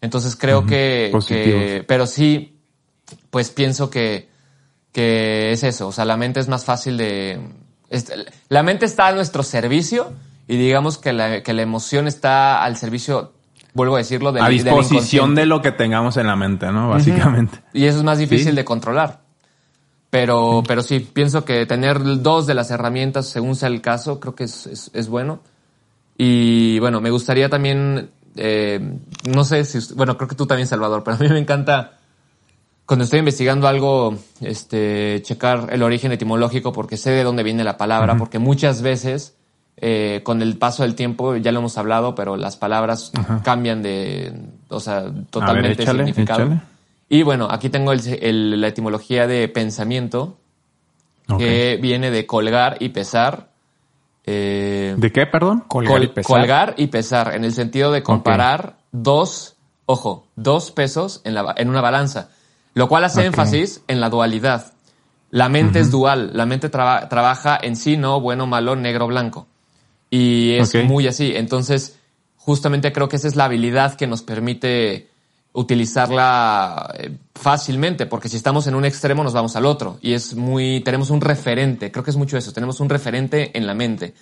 Entonces 0.00 0.36
creo 0.36 0.66
que, 0.66 1.10
pero 1.86 2.06
sí, 2.06 2.58
pues 3.30 3.50
pienso 3.50 3.88
que, 3.88 4.28
que 4.92 5.52
es 5.52 5.62
eso, 5.62 5.88
o 5.88 5.92
sea, 5.92 6.04
la 6.04 6.16
mente 6.16 6.40
es 6.40 6.48
más 6.48 6.64
fácil 6.64 6.96
de... 6.96 7.40
es- 7.88 8.12
la 8.48 8.62
mente 8.62 8.84
está 8.84 9.06
a 9.08 9.12
nuestro 9.12 9.42
servicio 9.42 10.12
y 10.48 10.56
digamos 10.56 10.98
que 10.98 11.12
la, 11.12 11.42
que 11.42 11.52
la 11.54 11.62
emoción 11.62 12.08
está 12.08 12.62
al 12.62 12.76
servicio, 12.76 13.32
vuelvo 13.74 13.96
a 13.96 13.98
decirlo, 13.98 14.32
del, 14.32 14.42
a 14.42 14.48
disposición 14.48 15.34
de 15.34 15.46
lo 15.46 15.62
que 15.62 15.72
tengamos 15.72 16.16
en 16.16 16.26
la 16.26 16.36
mente, 16.36 16.70
¿no? 16.72 16.90
Básicamente. 16.90 17.62
Y 17.72 17.86
eso 17.86 17.98
es 17.98 18.04
más 18.04 18.18
difícil 18.18 18.50
Sí. 18.50 18.56
de 18.56 18.64
controlar. 18.64 19.20
Pero, 20.10 20.62
pero 20.66 20.82
sí, 20.82 21.00
pienso 21.00 21.44
que 21.44 21.64
tener 21.64 21.98
dos 22.20 22.46
de 22.46 22.54
las 22.54 22.70
herramientas, 22.70 23.28
según 23.28 23.56
sea 23.56 23.68
el 23.68 23.80
caso, 23.80 24.20
creo 24.20 24.34
que 24.34 24.44
es, 24.44 24.66
es, 24.66 24.90
es 24.92 25.08
bueno. 25.08 25.40
Y 26.18 26.78
bueno, 26.80 27.00
me 27.00 27.10
gustaría 27.10 27.48
también, 27.48 28.10
eh, 28.36 28.78
no 29.24 29.44
sé 29.44 29.64
si, 29.64 29.94
bueno, 29.94 30.18
creo 30.18 30.28
que 30.28 30.34
tú 30.34 30.46
también, 30.46 30.66
Salvador, 30.68 31.02
pero 31.02 31.16
a 31.16 31.20
mí 31.20 31.28
me 31.30 31.38
encanta 31.38 31.92
cuando 32.84 33.04
estoy 33.04 33.20
investigando 33.20 33.68
algo, 33.68 34.18
este, 34.42 35.22
checar 35.22 35.68
el 35.72 35.82
origen 35.82 36.12
etimológico 36.12 36.72
porque 36.72 36.98
sé 36.98 37.10
de 37.10 37.24
dónde 37.24 37.42
viene 37.42 37.64
la 37.64 37.78
palabra, 37.78 38.16
porque 38.18 38.38
muchas 38.38 38.82
veces, 38.82 39.34
eh, 39.84 40.20
con 40.22 40.40
el 40.42 40.56
paso 40.58 40.84
del 40.84 40.94
tiempo, 40.94 41.34
ya 41.36 41.50
lo 41.50 41.58
hemos 41.58 41.76
hablado, 41.76 42.14
pero 42.14 42.36
las 42.36 42.56
palabras 42.56 43.10
cambian 43.42 43.82
de, 43.82 44.32
o 44.68 44.78
sea, 44.78 45.04
totalmente 45.28 45.74
de 45.76 45.82
échale, 45.82 46.04
significado. 46.06 46.42
échale. 46.44 46.60
Y 47.08 47.24
bueno, 47.24 47.48
aquí 47.50 47.68
tengo 47.68 47.90
el- 47.92 48.18
el- 48.22 48.60
la 48.60 48.68
etimología 48.68 49.26
de 49.26 49.48
pensamiento, 49.48 50.38
que 51.38 51.78
viene 51.82 52.10
de 52.10 52.26
colgar 52.26 52.76
y 52.80 52.90
pesar. 52.90 53.48
eh, 54.24 54.94
¿De 54.96 55.10
qué, 55.10 55.26
perdón? 55.26 55.64
Colgar 55.66 55.92
col- 55.94 56.04
y 56.04 56.06
pesar. 56.08 56.36
colgar 56.40 56.74
y 56.76 56.86
pesar, 56.86 57.34
en 57.34 57.44
el 57.44 57.52
sentido 57.52 57.90
de 57.90 58.02
comparar 58.04 58.76
dos, 58.92 59.56
ojo, 59.86 60.26
dos 60.36 60.70
pesos 60.70 61.20
en, 61.24 61.34
la, 61.34 61.42
ba- 61.42 61.54
en 61.56 61.68
una 61.68 61.80
balanza, 61.80 62.28
lo 62.74 62.86
cual 62.88 63.02
hace 63.04 63.22
énfasis 63.26 63.82
en 63.88 64.00
la 64.00 64.10
dualidad. 64.10 64.72
La 65.30 65.48
mente 65.48 65.80
es 65.80 65.90
dual, 65.90 66.30
la 66.34 66.46
mente 66.46 66.68
traba- 66.68 67.08
trabaja 67.08 67.58
en 67.60 67.74
sí, 67.74 67.96
no 67.96 68.20
bueno, 68.20 68.46
malo, 68.46 68.76
negro, 68.76 69.06
blanco. 69.08 69.48
Y 70.14 70.56
es 70.56 70.74
muy 70.84 71.06
así. 71.06 71.32
Entonces, 71.34 71.96
justamente 72.36 72.92
creo 72.92 73.08
que 73.08 73.16
esa 73.16 73.28
es 73.28 73.34
la 73.34 73.46
habilidad 73.46 73.94
que 73.94 74.06
nos 74.06 74.20
permite 74.20 75.08
utilizarla 75.54 76.94
eh, 76.98 77.16
fácilmente, 77.34 78.04
porque 78.04 78.28
si 78.28 78.36
estamos 78.36 78.66
en 78.66 78.74
un 78.74 78.84
extremo 78.84 79.24
nos 79.24 79.32
vamos 79.32 79.56
al 79.56 79.64
otro. 79.64 79.98
Y 80.02 80.12
es 80.12 80.34
muy, 80.34 80.80
tenemos 80.80 81.08
un 81.08 81.22
referente, 81.22 81.90
creo 81.90 82.04
que 82.04 82.10
es 82.10 82.18
mucho 82.18 82.36
eso, 82.36 82.52
tenemos 82.52 82.78
un 82.80 82.90
referente 82.90 83.56
en 83.56 83.66
la 83.66 83.72
mente. 83.72 84.12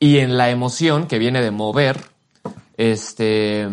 Y 0.00 0.18
en 0.18 0.36
la 0.36 0.50
emoción, 0.50 1.06
que 1.06 1.20
viene 1.20 1.40
de 1.40 1.52
mover, 1.52 2.00
este, 2.76 3.68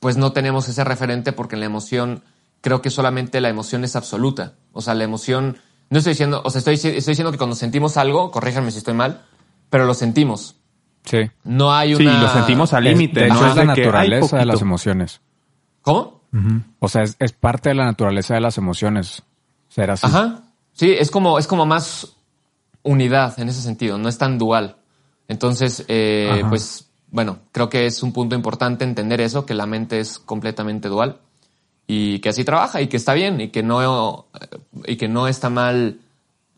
pues 0.00 0.16
no 0.16 0.32
tenemos 0.32 0.68
ese 0.68 0.82
referente 0.82 1.30
porque 1.30 1.54
en 1.54 1.60
la 1.60 1.66
emoción, 1.66 2.24
creo 2.62 2.82
que 2.82 2.90
solamente 2.90 3.40
la 3.40 3.48
emoción 3.48 3.84
es 3.84 3.94
absoluta. 3.94 4.54
O 4.72 4.82
sea, 4.82 4.94
la 4.94 5.04
emoción, 5.04 5.58
no 5.88 5.98
estoy 5.98 6.14
diciendo, 6.14 6.42
o 6.44 6.50
sea, 6.50 6.58
estoy, 6.58 6.74
estoy 6.74 7.12
diciendo 7.12 7.30
que 7.30 7.38
cuando 7.38 7.54
sentimos 7.54 7.96
algo, 7.96 8.32
corríjanme 8.32 8.72
si 8.72 8.78
estoy 8.78 8.94
mal, 8.94 9.22
pero 9.70 9.84
lo 9.84 9.94
sentimos. 9.94 10.55
Sí. 11.06 11.18
No 11.44 11.72
hay 11.72 11.96
Sí, 11.96 12.06
una... 12.06 12.20
lo 12.22 12.28
sentimos 12.28 12.72
al 12.74 12.84
límite. 12.84 13.28
no 13.28 13.34
es 13.46 13.54
la 13.56 13.62
de 13.62 13.66
naturaleza 13.66 14.36
de 14.36 14.44
las 14.46 14.60
emociones. 14.60 15.20
¿Cómo? 15.82 16.20
O 16.80 16.88
sea, 16.88 17.02
es, 17.02 17.16
es 17.18 17.32
parte 17.32 17.70
de 17.70 17.76
la 17.76 17.86
naturaleza 17.86 18.34
de 18.34 18.40
las 18.40 18.58
emociones. 18.58 19.22
Ser 19.68 19.90
así. 19.90 20.04
Ajá. 20.06 20.42
Sí, 20.74 20.94
es 20.98 21.10
como, 21.10 21.38
es 21.38 21.46
como 21.46 21.64
más 21.64 22.16
unidad 22.82 23.38
en 23.40 23.48
ese 23.48 23.62
sentido, 23.62 23.96
no 23.96 24.08
es 24.08 24.18
tan 24.18 24.36
dual. 24.36 24.76
Entonces, 25.28 25.84
eh, 25.88 26.44
pues, 26.48 26.90
bueno, 27.10 27.38
creo 27.52 27.68
que 27.70 27.86
es 27.86 28.02
un 28.02 28.12
punto 28.12 28.34
importante 28.36 28.84
entender 28.84 29.20
eso, 29.20 29.46
que 29.46 29.54
la 29.54 29.66
mente 29.66 30.00
es 30.00 30.18
completamente 30.18 30.88
dual 30.88 31.18
y 31.86 32.18
que 32.18 32.28
así 32.30 32.44
trabaja 32.44 32.80
y 32.82 32.88
que 32.88 32.96
está 32.96 33.14
bien 33.14 33.40
y 33.40 33.48
que 33.48 33.62
no, 33.62 34.26
y 34.84 34.96
que 34.96 35.08
no 35.08 35.28
está 35.28 35.48
mal. 35.48 36.00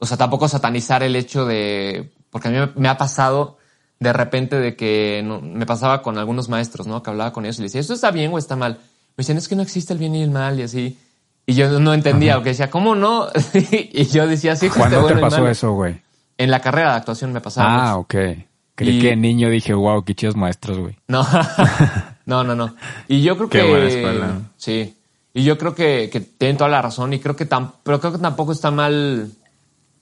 O 0.00 0.06
sea, 0.06 0.16
tampoco 0.16 0.48
satanizar 0.48 1.02
el 1.02 1.14
hecho 1.16 1.44
de, 1.44 2.10
porque 2.30 2.48
a 2.48 2.50
mí 2.50 2.72
me 2.76 2.88
ha 2.88 2.96
pasado 2.96 3.57
de 4.00 4.12
repente 4.12 4.58
de 4.60 4.76
que 4.76 5.22
no- 5.24 5.40
me 5.40 5.66
pasaba 5.66 6.02
con 6.02 6.18
algunos 6.18 6.48
maestros, 6.48 6.86
¿no? 6.86 7.02
Que 7.02 7.10
hablaba 7.10 7.32
con 7.32 7.44
ellos 7.44 7.58
y 7.58 7.62
les 7.62 7.72
decía, 7.72 7.80
¿esto 7.80 7.94
está 7.94 8.10
bien 8.10 8.32
o 8.32 8.38
está 8.38 8.56
mal? 8.56 8.78
decían, 9.16 9.36
es 9.38 9.48
que 9.48 9.56
no 9.56 9.62
existe 9.62 9.92
el 9.92 9.98
bien 9.98 10.14
y 10.14 10.22
el 10.22 10.30
mal 10.30 10.60
y 10.60 10.62
así. 10.62 10.96
Y 11.44 11.54
yo 11.54 11.80
no 11.80 11.92
entendía, 11.92 12.34
porque 12.34 12.50
decía, 12.50 12.70
¿cómo 12.70 12.94
no? 12.94 13.26
y 13.72 14.04
yo 14.06 14.26
decía, 14.28 14.54
sí 14.54 14.66
existe 14.66 14.78
¿Cuándo 14.78 15.00
bueno 15.00 15.16
te 15.16 15.20
y 15.20 15.24
pasó 15.24 15.38
malo". 15.38 15.50
eso, 15.50 15.72
güey? 15.72 16.00
En 16.36 16.50
la 16.52 16.60
carrera 16.60 16.90
de 16.92 16.96
actuación 16.98 17.32
me 17.32 17.40
pasaba. 17.40 17.68
Ah, 17.68 17.96
mucho. 17.96 18.00
ok. 18.00 18.14
Creí 18.76 18.98
Y- 18.98 19.00
que 19.00 19.16
niño 19.16 19.50
dije, 19.50 19.74
wow, 19.74 20.04
qué 20.04 20.14
chidos 20.14 20.36
maestros, 20.36 20.78
güey. 20.78 20.96
No, 21.08 21.26
no, 22.26 22.44
no, 22.44 22.54
no. 22.54 22.74
Y 23.08 23.22
yo 23.22 23.36
creo 23.36 23.48
Qué 23.48 23.62
que... 23.62 23.68
buena 23.70 23.86
escuela. 23.88 24.40
Sí. 24.56 24.94
Y 25.34 25.42
yo 25.44 25.58
creo 25.58 25.74
que, 25.74 26.08
que 26.12 26.20
tienen 26.20 26.56
toda 26.56 26.70
la 26.70 26.80
razón 26.82 27.12
y 27.12 27.18
creo 27.18 27.34
que 27.36 27.48
tam- 27.48 27.72
pero 27.82 27.98
creo 28.00 28.12
que 28.12 28.18
tampoco 28.18 28.52
está 28.52 28.70
mal 28.70 29.30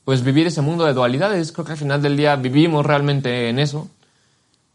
pues 0.06 0.22
vivir 0.22 0.46
ese 0.46 0.62
mundo 0.62 0.84
de 0.84 0.94
dualidades. 0.94 1.50
Creo 1.50 1.64
que 1.66 1.72
al 1.72 1.78
final 1.78 2.00
del 2.00 2.16
día 2.16 2.36
vivimos 2.36 2.86
realmente 2.86 3.48
en 3.48 3.58
eso 3.58 3.90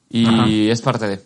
y 0.10 0.28
Ajá. 0.28 0.46
es 0.48 0.82
parte 0.82 1.08
de... 1.08 1.22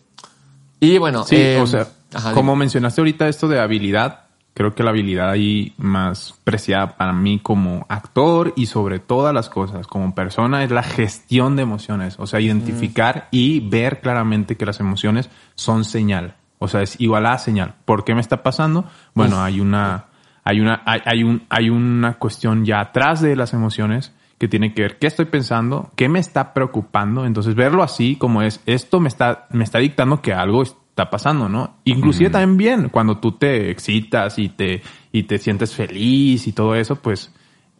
Y 0.80 1.00
bueno, 1.00 1.24
Sí, 1.24 1.36
eh, 1.38 1.60
o 1.60 1.66
sea, 1.66 1.88
ajá, 2.14 2.32
como 2.34 2.52
dime. 2.52 2.60
mencionaste 2.60 3.02
ahorita 3.02 3.28
esto 3.28 3.48
de 3.48 3.60
habilidad, 3.60 4.26
creo 4.54 4.76
que 4.76 4.84
la 4.84 4.92
habilidad 4.92 5.32
ahí 5.32 5.74
más 5.78 6.36
preciada 6.44 6.98
para 6.98 7.14
mí 7.14 7.40
como 7.40 7.88
actor 7.90 8.54
y 8.56 8.68
sobre 8.68 9.00
todas 9.00 9.34
las 9.34 9.50
cosas 9.50 9.88
como 9.88 10.14
persona 10.14 10.64
es 10.64 10.70
la 10.70 10.84
gestión 10.84 11.56
de 11.56 11.64
emociones, 11.64 12.18
o 12.20 12.28
sea, 12.28 12.40
identificar 12.40 13.28
y 13.32 13.60
ver 13.60 14.02
claramente 14.02 14.56
que 14.56 14.68
las 14.68 14.80
emociones 14.80 15.32
son 15.56 15.84
señal, 15.84 16.36
o 16.60 16.68
sea, 16.68 16.84
es 16.84 17.02
igual 17.02 17.26
a 17.26 17.40
señal. 17.40 17.74
¿Por 17.86 18.04
qué 18.04 18.14
me 18.14 18.22
está 18.22 18.44
pasando? 18.44 18.86
Bueno, 19.16 19.42
hay 19.44 19.60
una 19.60 20.06
hay 20.46 20.62
una 20.62 20.82
hay, 20.86 21.02
hay 21.06 21.24
un 21.24 21.44
hay 21.50 21.70
una 21.70 22.14
cuestión 22.14 22.64
ya 22.64 22.80
atrás 22.80 23.20
de 23.22 23.36
las 23.36 23.54
emociones 23.54 24.14
que 24.38 24.48
tiene 24.48 24.74
que 24.74 24.82
ver 24.84 24.98
qué 25.00 25.08
estoy 25.08 25.26
pensando, 25.26 25.92
qué 25.96 26.08
me 26.10 26.20
está 26.20 26.54
preocupando. 26.54 27.26
Entonces, 27.26 27.56
verlo 27.56 27.84
así 27.84 28.16
como 28.18 28.42
es, 28.42 28.62
esto 28.66 29.00
me 29.00 29.08
está, 29.08 29.48
me 29.52 29.64
está 29.64 29.80
dictando 29.80 30.22
que 30.22 30.34
algo 30.34 30.62
está 30.62 31.10
pasando, 31.10 31.48
¿no? 31.48 31.78
Inclusive 31.86 32.30
también 32.30 32.58
bien, 32.58 32.90
cuando 32.90 33.18
tú 33.20 33.32
te 33.34 33.70
excitas 33.72 34.38
y 34.38 34.50
te, 34.50 34.82
y 35.14 35.24
te 35.24 35.38
sientes 35.38 35.74
feliz 35.74 36.48
y 36.48 36.52
todo 36.52 36.76
eso, 36.76 36.98
pues 36.98 37.34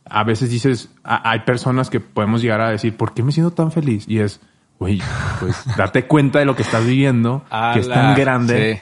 a 0.06 0.24
veces 0.24 0.50
dices, 0.50 0.94
a- 1.04 1.30
hay 1.30 1.40
personas 1.42 1.90
que 1.90 2.00
podemos 2.00 2.42
llegar 2.42 2.62
a 2.62 2.70
decir, 2.72 2.96
¿por 2.96 3.14
qué 3.14 3.22
me 3.22 3.34
siento 3.34 3.52
tan 3.52 3.72
feliz? 3.74 4.06
Y 4.08 4.20
es, 4.20 4.40
güey, 4.80 5.02
pues 5.42 5.62
date 5.76 6.08
cuenta 6.08 6.40
de 6.40 6.46
lo 6.46 6.56
que 6.56 6.62
estás 6.62 6.86
viviendo, 6.86 7.44
que 7.74 7.80
es 7.82 7.90
tan 7.90 8.16
grande. 8.16 8.76
sí. 8.76 8.82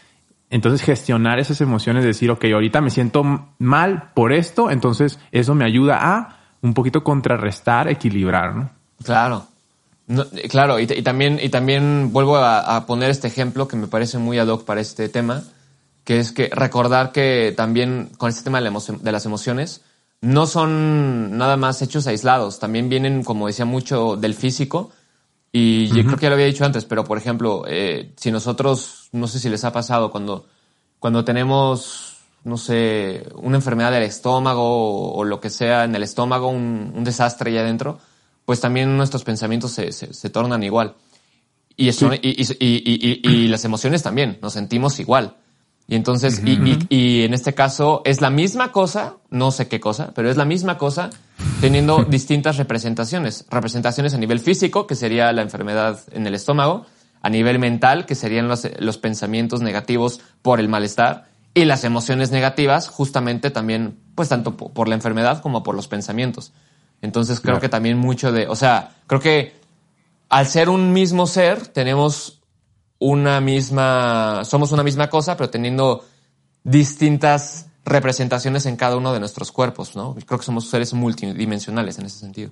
Entonces 0.54 0.82
gestionar 0.84 1.40
esas 1.40 1.62
emociones, 1.62 2.04
decir, 2.06 2.30
ok, 2.30 2.46
ahorita 2.54 2.80
me 2.80 2.92
siento 2.92 3.24
mal 3.58 4.12
por 4.14 4.32
esto, 4.34 4.70
entonces 4.70 5.18
eso 5.32 5.56
me 5.56 5.66
ayuda 5.66 5.98
a 6.02 6.40
un 6.62 6.74
poquito 6.74 7.04
contrarrestar, 7.04 7.90
equilibrar, 7.90 8.56
¿no? 8.56 8.70
Claro. 9.04 9.48
No, 10.06 10.24
eh, 10.36 10.48
claro, 10.50 10.80
y, 10.80 10.84
y 10.84 11.02
también, 11.02 11.40
y 11.42 11.50
también 11.50 12.12
vuelvo 12.14 12.36
a, 12.38 12.76
a 12.76 12.86
poner 12.86 13.10
este 13.10 13.28
ejemplo 13.28 13.68
que 13.68 13.76
me 13.78 13.88
parece 13.88 14.18
muy 14.20 14.38
ad 14.38 14.48
hoc 14.48 14.64
para 14.64 14.80
este 14.82 15.10
tema, 15.10 15.44
que 16.04 16.20
es 16.20 16.32
que 16.32 16.50
recordar 16.54 17.12
que 17.12 17.54
también 17.58 18.10
con 18.18 18.30
este 18.30 18.44
tema 18.44 18.60
de, 18.60 18.64
la 18.64 18.70
emoción- 18.70 19.02
de 19.02 19.12
las 19.12 19.26
emociones 19.26 19.82
no 20.22 20.46
son 20.46 21.38
nada 21.38 21.58
más 21.58 21.82
hechos 21.82 22.06
aislados, 22.08 22.60
también 22.60 22.90
vienen, 22.90 23.24
como 23.24 23.48
decía 23.48 23.66
mucho, 23.66 24.16
del 24.18 24.36
físico. 24.36 24.92
Y 25.52 25.88
yo 25.88 26.04
creo 26.06 26.18
que 26.18 26.24
ya 26.24 26.30
lo 26.30 26.36
había 26.36 26.48
dicho 26.48 26.66
antes, 26.66 26.86
pero 26.86 27.04
por 27.04 27.18
ejemplo, 27.18 27.64
eh, 27.68 28.12
si 28.18 28.32
nosotros, 28.32 29.03
no 29.13 29.27
sé 29.27 29.39
si 29.39 29.50
les 29.50 29.63
ha 29.63 29.72
pasado, 29.72 30.12
cuando, 30.12 30.46
cuando 31.00 31.24
tenemos, 31.24 32.17
no 32.43 32.58
sé, 32.58 33.25
una 33.36 33.55
enfermedad 33.58 33.91
del 33.91 34.03
estómago 34.03 34.62
o, 34.63 35.13
o 35.20 35.24
lo 35.24 35.39
que 35.39 35.50
sea 35.50 35.86
en 35.86 35.96
el 35.96 36.03
estómago, 36.03 36.50
un, 36.50 36.91
un 36.96 37.03
desastre 37.05 37.51
ahí 37.51 37.58
adentro, 37.58 38.00
pues 38.46 38.60
también 38.60 38.98
nuestros 38.98 39.24
pensamientos 39.24 39.72
se, 39.72 39.91
se, 39.93 40.13
se 40.13 40.29
tornan 40.29 40.62
igual. 40.63 40.96
Y, 41.77 41.88
eso, 41.89 42.13
y, 42.13 42.20
y, 42.22 42.41
y, 42.41 42.58
y- 42.60 43.20
y- 43.24 43.29
y 43.46 43.48
las 43.48 43.63
emociones 43.65 44.03
también, 44.03 44.38
nos 44.41 44.53
sentimos 44.53 45.00
igual. 45.00 45.38
Y 45.88 45.96
entonces, 45.96 46.41
y, 46.46 46.51
y- 46.72 46.79
y 46.89 47.24
en 47.24 47.34
este 47.34 47.53
caso 47.53 48.01
es 48.05 48.22
la 48.22 48.29
misma 48.29 48.72
cosa, 48.72 49.15
no 49.29 49.51
sé 49.51 49.67
qué 49.67 49.79
cosa, 49.79 50.12
pero 50.15 50.29
es 50.29 50.38
la 50.38 50.46
misma 50.46 50.77
cosa 50.77 51.10
teniendo 51.62 52.03
distintas 52.10 52.58
representaciones. 52.58 53.46
Representaciones 53.50 54.13
a 54.13 54.17
nivel 54.17 54.39
físico, 54.39 54.86
que 54.88 54.96
sería 54.96 55.32
la 55.34 55.41
enfermedad 55.41 56.00
en 56.12 56.25
el 56.27 56.36
estómago, 56.36 56.86
a 57.24 57.30
nivel 57.30 57.58
mental, 57.58 58.06
que 58.06 58.13
serían 58.13 58.48
los, 58.48 58.67
los 58.80 58.98
pensamientos 59.00 59.62
negativos 59.62 60.19
por 60.43 60.60
el 60.60 60.69
malestar, 60.69 61.30
y 61.56 61.65
las 61.65 61.84
emociones 61.84 62.32
negativas, 62.32 62.88
justamente 62.89 63.50
también, 63.50 63.98
pues 64.15 64.30
tanto 64.30 64.56
po- 64.58 64.71
por 64.74 64.88
la 64.88 64.95
enfermedad 64.95 65.41
como 65.41 65.63
por 65.63 65.74
los 65.76 65.88
pensamientos. 65.88 66.52
Entonces 67.02 67.39
creo 67.39 67.54
Claro. 67.54 67.62
que 67.62 67.69
también 67.69 67.98
mucho 67.98 68.32
de, 68.32 68.48
o 68.48 68.56
sea, 68.56 68.91
creo 69.08 69.19
que 69.19 69.54
al 70.30 70.48
ser 70.48 70.69
un 70.69 70.93
mismo 70.93 71.28
ser, 71.28 71.67
tenemos 71.67 72.41
una 72.98 73.39
misma, 73.41 74.41
somos 74.45 74.71
una 74.71 74.82
misma 74.84 75.10
cosa, 75.10 75.38
pero 75.38 75.50
teniendo 75.50 76.06
distintas 76.63 77.67
representaciones 77.86 78.65
en 78.65 78.76
cada 78.78 78.95
uno 78.98 79.13
de 79.13 79.19
nuestros 79.19 79.52
cuerpos, 79.52 79.95
¿no? 79.95 80.15
Creo 80.26 80.39
que 80.39 80.45
somos 80.45 80.69
seres 80.69 80.93
multidimensionales 80.93 82.00
en 82.00 82.06
ese 82.06 82.19
sentido. 82.19 82.52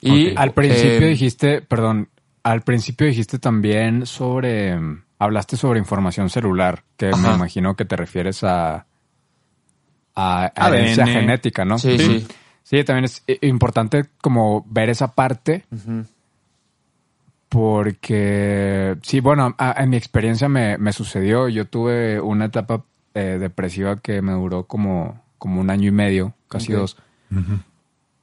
Y. 0.00 0.36
Al 0.36 0.52
principio 0.52 1.06
eh, 1.06 1.10
dijiste, 1.10 1.62
perdón, 1.62 2.10
al 2.44 2.62
principio 2.62 3.06
dijiste 3.08 3.38
también 3.40 4.06
sobre, 4.06 4.78
hablaste 5.18 5.56
sobre 5.56 5.80
información 5.80 6.30
celular, 6.30 6.84
que 6.96 7.06
me 7.06 7.34
imagino 7.36 7.74
que 7.74 7.84
te 7.84 7.96
refieres 7.96 8.44
a, 8.44 8.86
a, 10.14 10.44
a 10.44 10.68
herencia 10.68 11.04
genética, 11.12 11.64
¿no? 11.64 11.78
Sí, 11.78 11.96
sí. 12.20 12.26
Sí, 12.62 12.82
también 12.84 13.04
es 13.06 13.22
eh, 13.26 13.38
importante 13.42 14.04
como 14.22 14.64
ver 14.68 14.88
esa 14.88 15.14
parte. 15.14 15.64
Porque, 17.50 18.96
sí, 19.02 19.20
bueno, 19.20 19.54
a- 19.58 19.74
en 19.82 19.90
mi 19.90 19.96
experiencia 19.96 20.48
me, 20.48 20.76
me 20.78 20.92
sucedió, 20.92 21.48
yo 21.48 21.66
tuve 21.66 22.20
una 22.20 22.46
etapa 22.46 22.84
eh, 23.14 23.36
depresiva 23.38 23.96
que 24.00 24.22
me 24.22 24.32
duró 24.32 24.64
como, 24.64 25.22
como 25.38 25.60
un 25.60 25.70
año 25.70 25.88
y 25.88 25.92
medio, 25.92 26.34
casi 26.48 26.72
dos. 26.80 26.96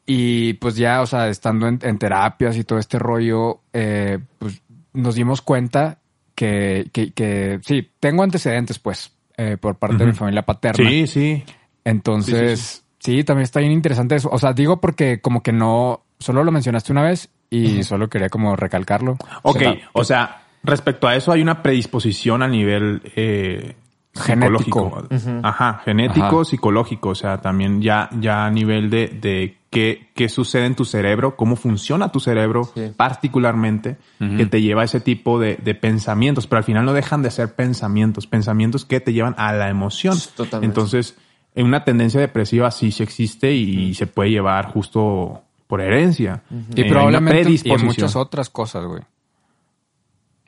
Y 0.06 0.54
pues 0.54 0.76
ya, 0.76 1.02
o 1.02 1.06
sea, 1.06 1.30
estando 1.30 1.68
en, 1.68 1.80
en 1.82 1.98
terapias 1.98 2.58
y 2.58 2.64
todo 2.64 2.80
este 2.80 3.00
rollo, 3.00 3.62
eh, 3.72 4.20
pues 4.38 4.62
nos 4.94 5.16
dimos 5.16 5.42
cuenta 5.42 6.00
que, 6.36 6.90
que, 6.92 7.12
que 7.14 7.60
sí, 7.64 7.90
tengo 8.00 8.24
antecedentes, 8.24 8.80
pues, 8.80 9.14
eh, 9.38 9.58
por 9.60 9.76
parte 9.76 9.98
de 9.98 10.08
mi 10.08 10.14
familia 10.14 10.42
paterna. 10.42 10.90
Sí, 10.90 11.08
sí. 11.08 11.44
Entonces, 11.86 12.84
sí, 13.00 13.24
también 13.24 13.44
está 13.44 13.60
bien 13.60 13.72
interesante 13.72 14.16
eso. 14.16 14.30
O 14.32 14.40
sea, 14.40 14.54
digo 14.54 14.82
porque 14.82 15.22
como 15.22 15.44
que 15.44 15.52
no, 15.52 16.04
solo 16.20 16.44
lo 16.44 16.52
mencionaste 16.52 16.92
una 16.92 17.04
vez 17.04 17.30
y 17.50 17.84
solo 17.84 18.10
quería 18.10 18.30
como 18.30 18.56
recalcarlo. 18.56 19.18
Ok, 19.44 19.60
sea, 19.60 19.78
o 19.94 20.04
sea, 20.04 20.42
respecto 20.64 21.08
a 21.08 21.16
eso 21.16 21.32
hay 21.32 21.42
una 21.42 21.62
predisposición 21.62 22.44
a 22.44 22.48
nivel 22.48 23.02
eh, 23.16 23.76
Genético. 24.14 24.64
psicológico. 25.10 25.40
Ajá, 25.44 25.82
genético, 25.86 26.26
Ajá. 26.26 26.46
psicológico. 26.46 27.10
O 27.10 27.16
sea, 27.16 27.40
también 27.40 27.82
ya, 27.82 28.10
ya 28.20 28.46
a 28.46 28.50
nivel 28.50 28.90
de, 28.90 29.08
de 29.08 29.58
qué, 29.72 30.10
qué 30.14 30.30
sucede 30.30 30.66
en 30.68 30.76
tu 30.76 30.86
cerebro, 30.86 31.36
cómo 31.36 31.56
funciona 31.56 32.12
tu 32.12 32.20
cerebro 32.20 32.66
Sí. 32.76 32.92
particularmente, 32.96 33.98
que 34.20 34.46
te 34.46 34.62
lleva 34.62 34.82
a 34.84 34.86
ese 34.86 35.00
tipo 35.00 35.40
de, 35.40 35.56
de 35.56 35.74
pensamientos. 35.74 36.46
Pero 36.46 36.58
al 36.60 36.64
final 36.66 36.86
no 36.86 36.94
dejan 36.94 37.24
de 37.24 37.32
ser 37.32 37.56
pensamientos, 37.56 38.28
pensamientos 38.28 38.86
que 38.86 39.00
te 39.00 39.14
llevan 39.14 39.34
a 39.38 39.54
la 39.54 39.70
emoción. 39.70 40.18
Totalmente. 40.36 40.66
Entonces, 40.68 41.18
en 41.56 41.66
una 41.66 41.84
tendencia 41.86 42.20
depresiva 42.20 42.70
sí, 42.70 42.92
sí 42.92 43.02
existe 43.02 43.54
y 43.54 43.94
se 43.96 44.06
puede 44.08 44.30
llevar 44.30 44.68
justo 44.68 45.42
por 45.68 45.82
herencia. 45.82 46.44
Y 46.50 46.54
Eh, 46.54 46.60
hay 46.76 46.84
una 46.84 46.90
probablemente 46.92 47.52
y 47.64 47.72
en 47.72 47.86
muchas 47.86 48.16
otras 48.18 48.50
cosas, 48.50 48.86
güey. 48.86 49.02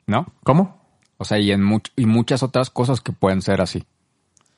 ¿No? 0.06 0.26
¿Cómo? 0.42 0.82
O 1.16 1.24
sea, 1.24 1.38
y 1.38 1.50
en 1.50 1.62
much- 1.62 1.92
y 1.96 2.04
muchas 2.06 2.42
otras 2.42 2.68
cosas 2.70 3.00
que 3.00 3.12
pueden 3.12 3.40
ser 3.40 3.60
así. 3.62 3.84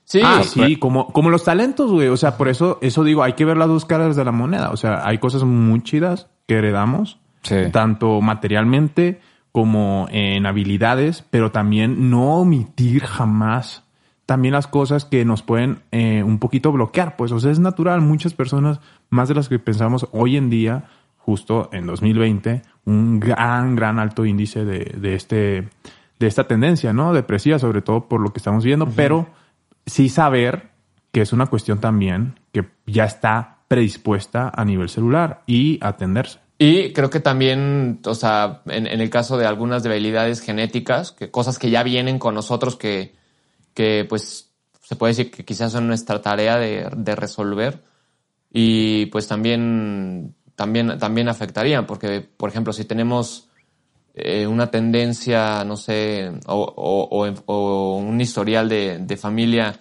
Sí, 0.07 0.21
ah, 0.25 0.43
sí, 0.45 0.77
como, 0.77 1.09
como 1.09 1.31
los 1.31 1.43
talentos, 1.43 1.91
güey. 1.91 2.07
O 2.09 2.17
sea, 2.17 2.37
por 2.37 2.49
eso, 2.49 2.79
eso 2.81 3.03
digo, 3.03 3.25
hay 3.25 3.33
que 3.33 3.45
ver 3.45 3.57
las 3.57 3.67
dos 3.67 3.85
caras 3.85 4.15
de 4.15 4.25
la 4.25 4.31
moneda. 4.31 4.71
O 4.71 4.77
sea, 4.77 5.07
hay 5.07 5.19
cosas 5.19 5.43
muy 5.43 5.83
chidas 5.83 6.29
que 6.47 6.55
heredamos, 6.55 7.19
Sí. 7.43 7.57
tanto 7.73 8.21
materialmente 8.21 9.21
como 9.53 10.07
en 10.11 10.47
habilidades, 10.47 11.25
pero 11.31 11.51
también 11.51 12.09
no 12.11 12.37
omitir 12.37 13.05
jamás 13.05 13.83
también 14.27 14.53
las 14.55 14.67
cosas 14.67 15.05
que 15.05 15.25
nos 15.25 15.43
pueden 15.43 15.79
eh, 15.93 16.23
un 16.25 16.39
poquito 16.39 16.73
bloquear. 16.73 17.17
Pues, 17.17 17.31
o 17.33 17.39
sea, 17.41 17.51
es 17.53 17.59
natural. 17.61 18.01
Muchas 18.01 18.35
personas, 18.35 18.81
más 19.11 19.29
de 19.29 19.35
las 19.35 19.49
que 19.49 19.59
pensamos 19.59 20.09
hoy 20.13 20.37
en 20.37 20.51
día, 20.51 20.85
justo 21.19 21.69
en 21.73 21.87
2020, 21.87 22.63
un 22.85 23.19
gran, 23.21 23.75
gran 23.77 23.99
alto 23.99 24.25
índice 24.25 24.65
de, 24.65 24.95
de 24.99 25.15
este, 25.15 25.69
de 26.19 26.27
esta 26.27 26.45
tendencia, 26.49 26.93
¿no? 26.93 27.13
Depresiva, 27.13 27.59
sobre 27.59 27.83
todo 27.83 28.09
por 28.09 28.21
lo 28.21 28.33
que 28.33 28.39
estamos 28.39 28.65
viendo, 28.65 28.89
pero 28.89 29.29
sí 29.87 30.09
saber 30.09 30.71
que 31.13 31.23
es 31.23 31.33
una 31.33 31.47
cuestión 31.47 31.81
también 31.81 32.39
que 32.53 32.67
ya 32.87 33.05
está 33.05 33.61
predispuesta 33.69 34.53
a 34.55 34.65
nivel 34.65 34.89
celular 34.89 35.43
y 35.47 35.79
atenderse. 35.81 36.41
Y 36.59 36.93
creo 36.93 37.11
que 37.11 37.21
también, 37.21 38.01
o 38.05 38.15
sea, 38.15 38.63
en, 38.67 38.87
el 38.87 39.11
caso 39.11 39.37
de 39.37 39.47
algunas 39.47 39.83
debilidades 39.83 40.41
genéticas, 40.41 41.13
que 41.13 41.31
cosas 41.31 41.59
que 41.59 41.71
ya 41.71 41.83
vienen 41.83 42.19
con 42.19 42.35
nosotros 42.35 42.77
que, 42.77 43.15
que 43.75 44.07
pues 44.09 44.51
se 44.83 44.97
puede 44.97 45.11
decir 45.13 45.31
que 45.31 45.45
quizás 45.45 45.73
son 45.73 45.87
nuestra 45.87 46.23
tarea 46.23 46.57
de, 46.57 46.89
de 46.97 47.15
resolver 47.15 47.83
y 48.51 49.07
pues 49.07 49.29
también, 49.29 50.35
también, 50.55 50.99
también 50.99 51.29
afectarían, 51.29 51.87
porque 51.87 52.21
por 52.21 52.49
ejemplo, 52.49 52.73
si 52.73 52.85
tenemos 52.85 53.46
eh, 54.17 54.47
una 54.47 54.71
tendencia, 54.71 55.63
no 55.65 55.77
sé, 55.77 56.31
o, 56.47 56.55
o- 56.77 57.25
o- 57.27 57.35
o 57.47 57.97
un 57.99 58.21
historial 58.21 58.69
de, 58.69 58.99
de 58.99 59.17
familia 59.17 59.79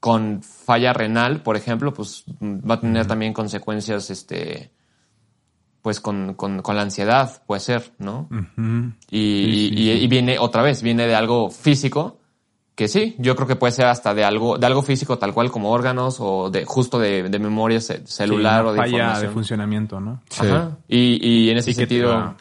con 0.00 0.42
falla 0.42 0.92
renal, 0.92 1.42
por 1.42 1.56
ejemplo, 1.56 1.94
pues 1.94 2.24
va 2.42 2.74
a 2.74 2.80
tener 2.80 3.06
también 3.06 3.32
consecuencias, 3.32 4.10
este, 4.10 4.72
pues 5.80 6.00
con, 6.00 6.34
con, 6.34 6.60
con 6.62 6.74
la 6.76 6.82
ansiedad, 6.82 7.42
puede 7.46 7.60
ser, 7.60 7.92
¿no? 7.98 8.28
Y, 9.10 9.68
Sí, 9.68 9.68
sí, 9.68 9.74
y- 10.02 10.06
viene 10.08 10.38
otra 10.40 10.62
vez, 10.62 10.82
viene 10.82 11.06
de 11.06 11.14
algo 11.14 11.50
físico, 11.50 12.18
que 12.74 12.88
sí, 12.88 13.14
yo 13.18 13.36
creo 13.36 13.46
que 13.46 13.54
puede 13.54 13.72
ser 13.72 13.86
hasta 13.86 14.12
de 14.14 14.24
algo, 14.24 14.58
de 14.58 14.66
algo 14.66 14.82
físico 14.82 15.18
tal 15.18 15.32
cual 15.34 15.52
como 15.52 15.70
órganos 15.70 16.16
o 16.18 16.50
de 16.50 16.64
justo 16.64 16.98
de, 16.98 17.28
de 17.28 17.38
memoria 17.38 17.80
ce- 17.80 18.04
celular 18.06 18.62
Sí, 18.62 18.68
o 18.68 18.72
de 18.72 18.78
falla 18.80 19.06
de 19.20 19.28
funcionamiento, 19.28 20.00
¿no? 20.00 20.20
Sí. 20.30 20.46
Ajá. 20.46 20.78
Y, 20.88 21.24
y 21.28 21.50
en 21.50 21.58
ese 21.58 21.70
sentido, 21.74 22.34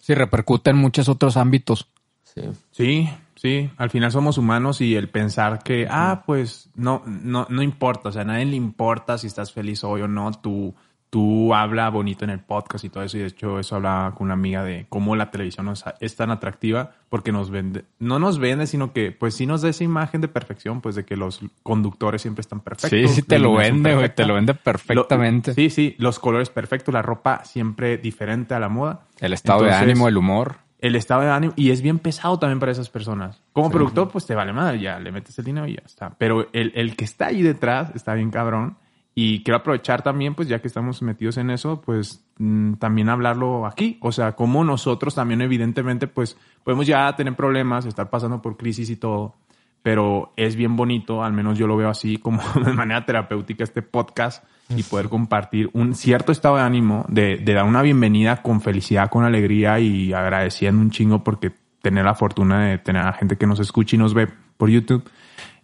Sí, 0.00 0.14
repercute 0.14 0.70
en 0.70 0.76
muchos 0.76 1.08
otros 1.08 1.36
ámbitos. 1.36 1.88
sí. 2.24 2.42
Sí, 2.70 3.10
sí. 3.36 3.70
Al 3.76 3.90
final 3.90 4.12
somos 4.12 4.38
humanos 4.38 4.80
y 4.80 4.96
el 4.96 5.08
pensar 5.08 5.62
que, 5.62 5.86
ah, 5.90 6.24
pues 6.26 6.70
no, 6.74 7.02
no, 7.06 7.46
no 7.48 7.62
importa. 7.62 8.08
O 8.08 8.12
sea, 8.12 8.22
a 8.22 8.24
nadie 8.24 8.46
le 8.46 8.56
importa 8.56 9.18
si 9.18 9.26
estás 9.26 9.52
feliz 9.52 9.84
hoy 9.84 10.02
o 10.02 10.08
no. 10.08 10.30
Tú, 10.32 10.74
tú 11.10 11.52
habla 11.54 11.90
bonito 11.90 12.24
en 12.24 12.30
el 12.30 12.38
podcast 12.38 12.84
y 12.84 12.88
todo 12.88 13.02
eso. 13.02 13.16
Y 13.16 13.20
de 13.20 13.26
hecho, 13.26 13.58
eso 13.58 13.76
hablaba 13.76 14.14
con 14.14 14.26
una 14.26 14.34
amiga 14.34 14.62
de 14.62 14.86
cómo 14.88 15.16
la 15.16 15.30
televisión 15.30 15.66
nos- 15.66 15.84
es 16.00 16.14
tan 16.16 16.30
atractiva 16.30 16.92
porque 17.08 17.32
nos 17.32 17.50
vende, 17.50 17.84
no 17.98 18.18
nos 18.20 18.38
vende, 18.38 18.66
sino 18.68 18.92
que, 18.92 19.10
pues 19.10 19.34
sí 19.34 19.44
nos 19.44 19.62
da 19.62 19.68
esa 19.70 19.82
imagen 19.82 20.20
de 20.20 20.28
perfección, 20.28 20.80
pues 20.80 20.94
de 20.94 21.04
que 21.04 21.16
los 21.16 21.40
conductores 21.64 22.22
siempre 22.22 22.40
están 22.42 22.60
perfectos. 22.60 22.90
Sí, 22.90 23.08
sí 23.08 23.22
te 23.22 23.38
lo 23.40 23.54
vende, 23.54 23.94
güey, 23.96 24.14
te 24.14 24.24
lo 24.24 24.34
vende 24.34 24.54
perfectamente. 24.54 25.50
Lo- 25.50 25.54
sí, 25.54 25.70
sí, 25.70 25.94
los 25.98 26.18
colores 26.18 26.48
perfectos, 26.50 26.92
la 26.94 27.02
ropa 27.02 27.44
siempre 27.44 27.98
diferente 27.98 28.54
a 28.54 28.60
la 28.60 28.68
moda. 28.68 29.00
El 29.20 29.32
estado 29.32 29.62
de 29.64 29.70
ánimo, 29.72 30.08
el 30.08 30.16
humor. 30.16 30.56
el 30.82 30.96
estado 30.96 31.20
de 31.20 31.28
ánimo 31.30 31.52
y 31.56 31.72
es 31.72 31.82
bien 31.82 31.98
pesado 31.98 32.38
también 32.38 32.58
para 32.58 32.72
esas 32.72 32.88
personas. 32.88 33.42
Como 33.52 33.66
productor, 33.70 34.08
pues 34.10 34.24
te 34.26 34.34
vale 34.34 34.54
madre, 34.54 34.80
ya 34.80 34.98
le 34.98 35.12
metes 35.12 35.38
el 35.38 35.44
dinero 35.44 35.66
y 35.66 35.74
ya 35.74 35.82
está. 35.84 36.14
Pero 36.16 36.48
el, 36.54 36.72
el 36.74 36.96
que 36.96 37.04
está 37.04 37.26
ahí 37.26 37.42
detrás 37.42 37.90
está 37.94 38.14
bien 38.14 38.30
cabrón. 38.30 38.76
Y 39.14 39.42
quiero 39.42 39.58
aprovechar 39.58 40.02
también, 40.02 40.34
pues 40.34 40.48
ya 40.48 40.60
que 40.60 40.68
estamos 40.68 41.02
metidos 41.02 41.36
en 41.36 41.50
eso, 41.50 41.80
pues 41.80 42.24
mm, 42.38 42.74
también 42.74 43.08
hablarlo 43.08 43.66
aquí. 43.66 43.98
O 44.00 44.12
sea, 44.12 44.32
como 44.32 44.64
nosotros 44.64 45.14
también 45.14 45.40
evidentemente, 45.42 46.06
pues 46.06 46.36
podemos 46.62 46.86
ya 46.86 47.14
tener 47.16 47.34
problemas, 47.34 47.86
estar 47.86 48.08
pasando 48.08 48.40
por 48.40 48.56
crisis 48.56 48.88
y 48.90 48.96
todo. 48.96 49.34
Pero 49.82 50.32
es 50.36 50.56
bien 50.56 50.76
bonito, 50.76 51.24
al 51.24 51.32
menos 51.32 51.58
yo 51.58 51.66
lo 51.66 51.76
veo 51.76 51.88
así, 51.88 52.18
como 52.18 52.40
de 52.64 52.72
manera 52.72 53.04
terapéutica 53.04 53.64
este 53.64 53.82
podcast 53.82 54.44
y 54.68 54.82
poder 54.84 55.08
compartir 55.08 55.68
un 55.72 55.94
cierto 55.94 56.30
estado 56.30 56.56
de 56.56 56.62
ánimo, 56.62 57.04
de, 57.08 57.38
de 57.38 57.54
dar 57.54 57.64
una 57.64 57.82
bienvenida 57.82 58.42
con 58.42 58.60
felicidad, 58.60 59.10
con 59.10 59.24
alegría 59.24 59.80
y 59.80 60.12
agradeciendo 60.12 60.80
un 60.80 60.90
chingo 60.90 61.24
porque 61.24 61.50
tener 61.82 62.04
la 62.04 62.14
fortuna 62.14 62.66
de 62.66 62.78
tener 62.78 63.02
a 63.02 63.12
gente 63.14 63.36
que 63.36 63.46
nos 63.46 63.58
escucha 63.58 63.96
y 63.96 63.98
nos 63.98 64.14
ve 64.14 64.28
por 64.56 64.70
YouTube 64.70 65.02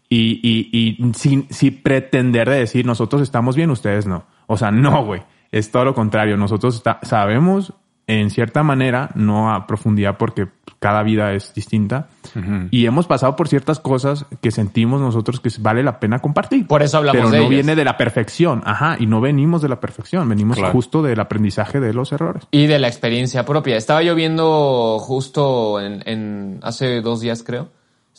y, 0.08 0.40
y, 0.42 0.68
y 1.02 1.14
sin, 1.14 1.46
sin 1.50 1.82
pretender 1.82 2.48
de 2.48 2.56
decir 2.56 2.86
nosotros 2.86 3.22
estamos 3.22 3.56
bien, 3.56 3.70
ustedes 3.70 4.06
no. 4.06 4.24
O 4.46 4.56
sea, 4.56 4.70
no, 4.70 5.04
güey. 5.04 5.22
Es 5.52 5.70
todo 5.70 5.84
lo 5.84 5.94
contrario. 5.94 6.36
Nosotros 6.36 6.76
está- 6.76 6.98
sabemos 7.02 7.72
en 8.08 8.30
cierta 8.30 8.62
manera, 8.62 9.10
no 9.16 9.52
a 9.52 9.66
profundidad 9.66 10.16
porque 10.16 10.46
cada 10.78 11.02
vida 11.02 11.32
es 11.32 11.52
distinta. 11.54 12.06
Y 12.70 12.86
hemos 12.86 13.06
pasado 13.08 13.34
por 13.34 13.48
ciertas 13.48 13.80
cosas 13.80 14.26
que 14.40 14.50
sentimos 14.52 15.00
nosotros 15.00 15.40
que 15.40 15.48
vale 15.58 15.82
la 15.82 15.98
pena 15.98 16.20
compartir. 16.20 16.66
Por 16.68 16.82
eso 16.82 16.98
hablamos 16.98 17.16
Pero 17.18 17.30
de 17.30 17.38
no 17.38 17.42
ellas. 17.44 17.50
viene 17.50 17.74
de 17.74 17.84
la 17.84 17.96
perfección. 17.96 18.62
Ajá. 18.64 18.96
Y 19.00 19.06
no 19.06 19.20
venimos 19.20 19.62
de 19.62 19.68
la 19.70 19.80
perfección. 19.80 20.28
Venimos 20.28 20.58
Claro. 20.58 20.72
justo 20.72 21.02
del 21.02 21.18
aprendizaje 21.18 21.80
de 21.80 21.92
los 21.94 22.12
errores. 22.12 22.46
Y 22.52 22.66
de 22.66 22.78
la 22.78 22.86
experiencia 22.86 23.44
propia. 23.44 23.76
Estaba 23.76 24.02
yo 24.04 24.14
viendo 24.14 24.98
justo 25.00 25.80
en, 25.80 26.02
en 26.06 26.60
hace 26.62 27.00
dos 27.00 27.20
días, 27.20 27.42
creo. 27.42 27.70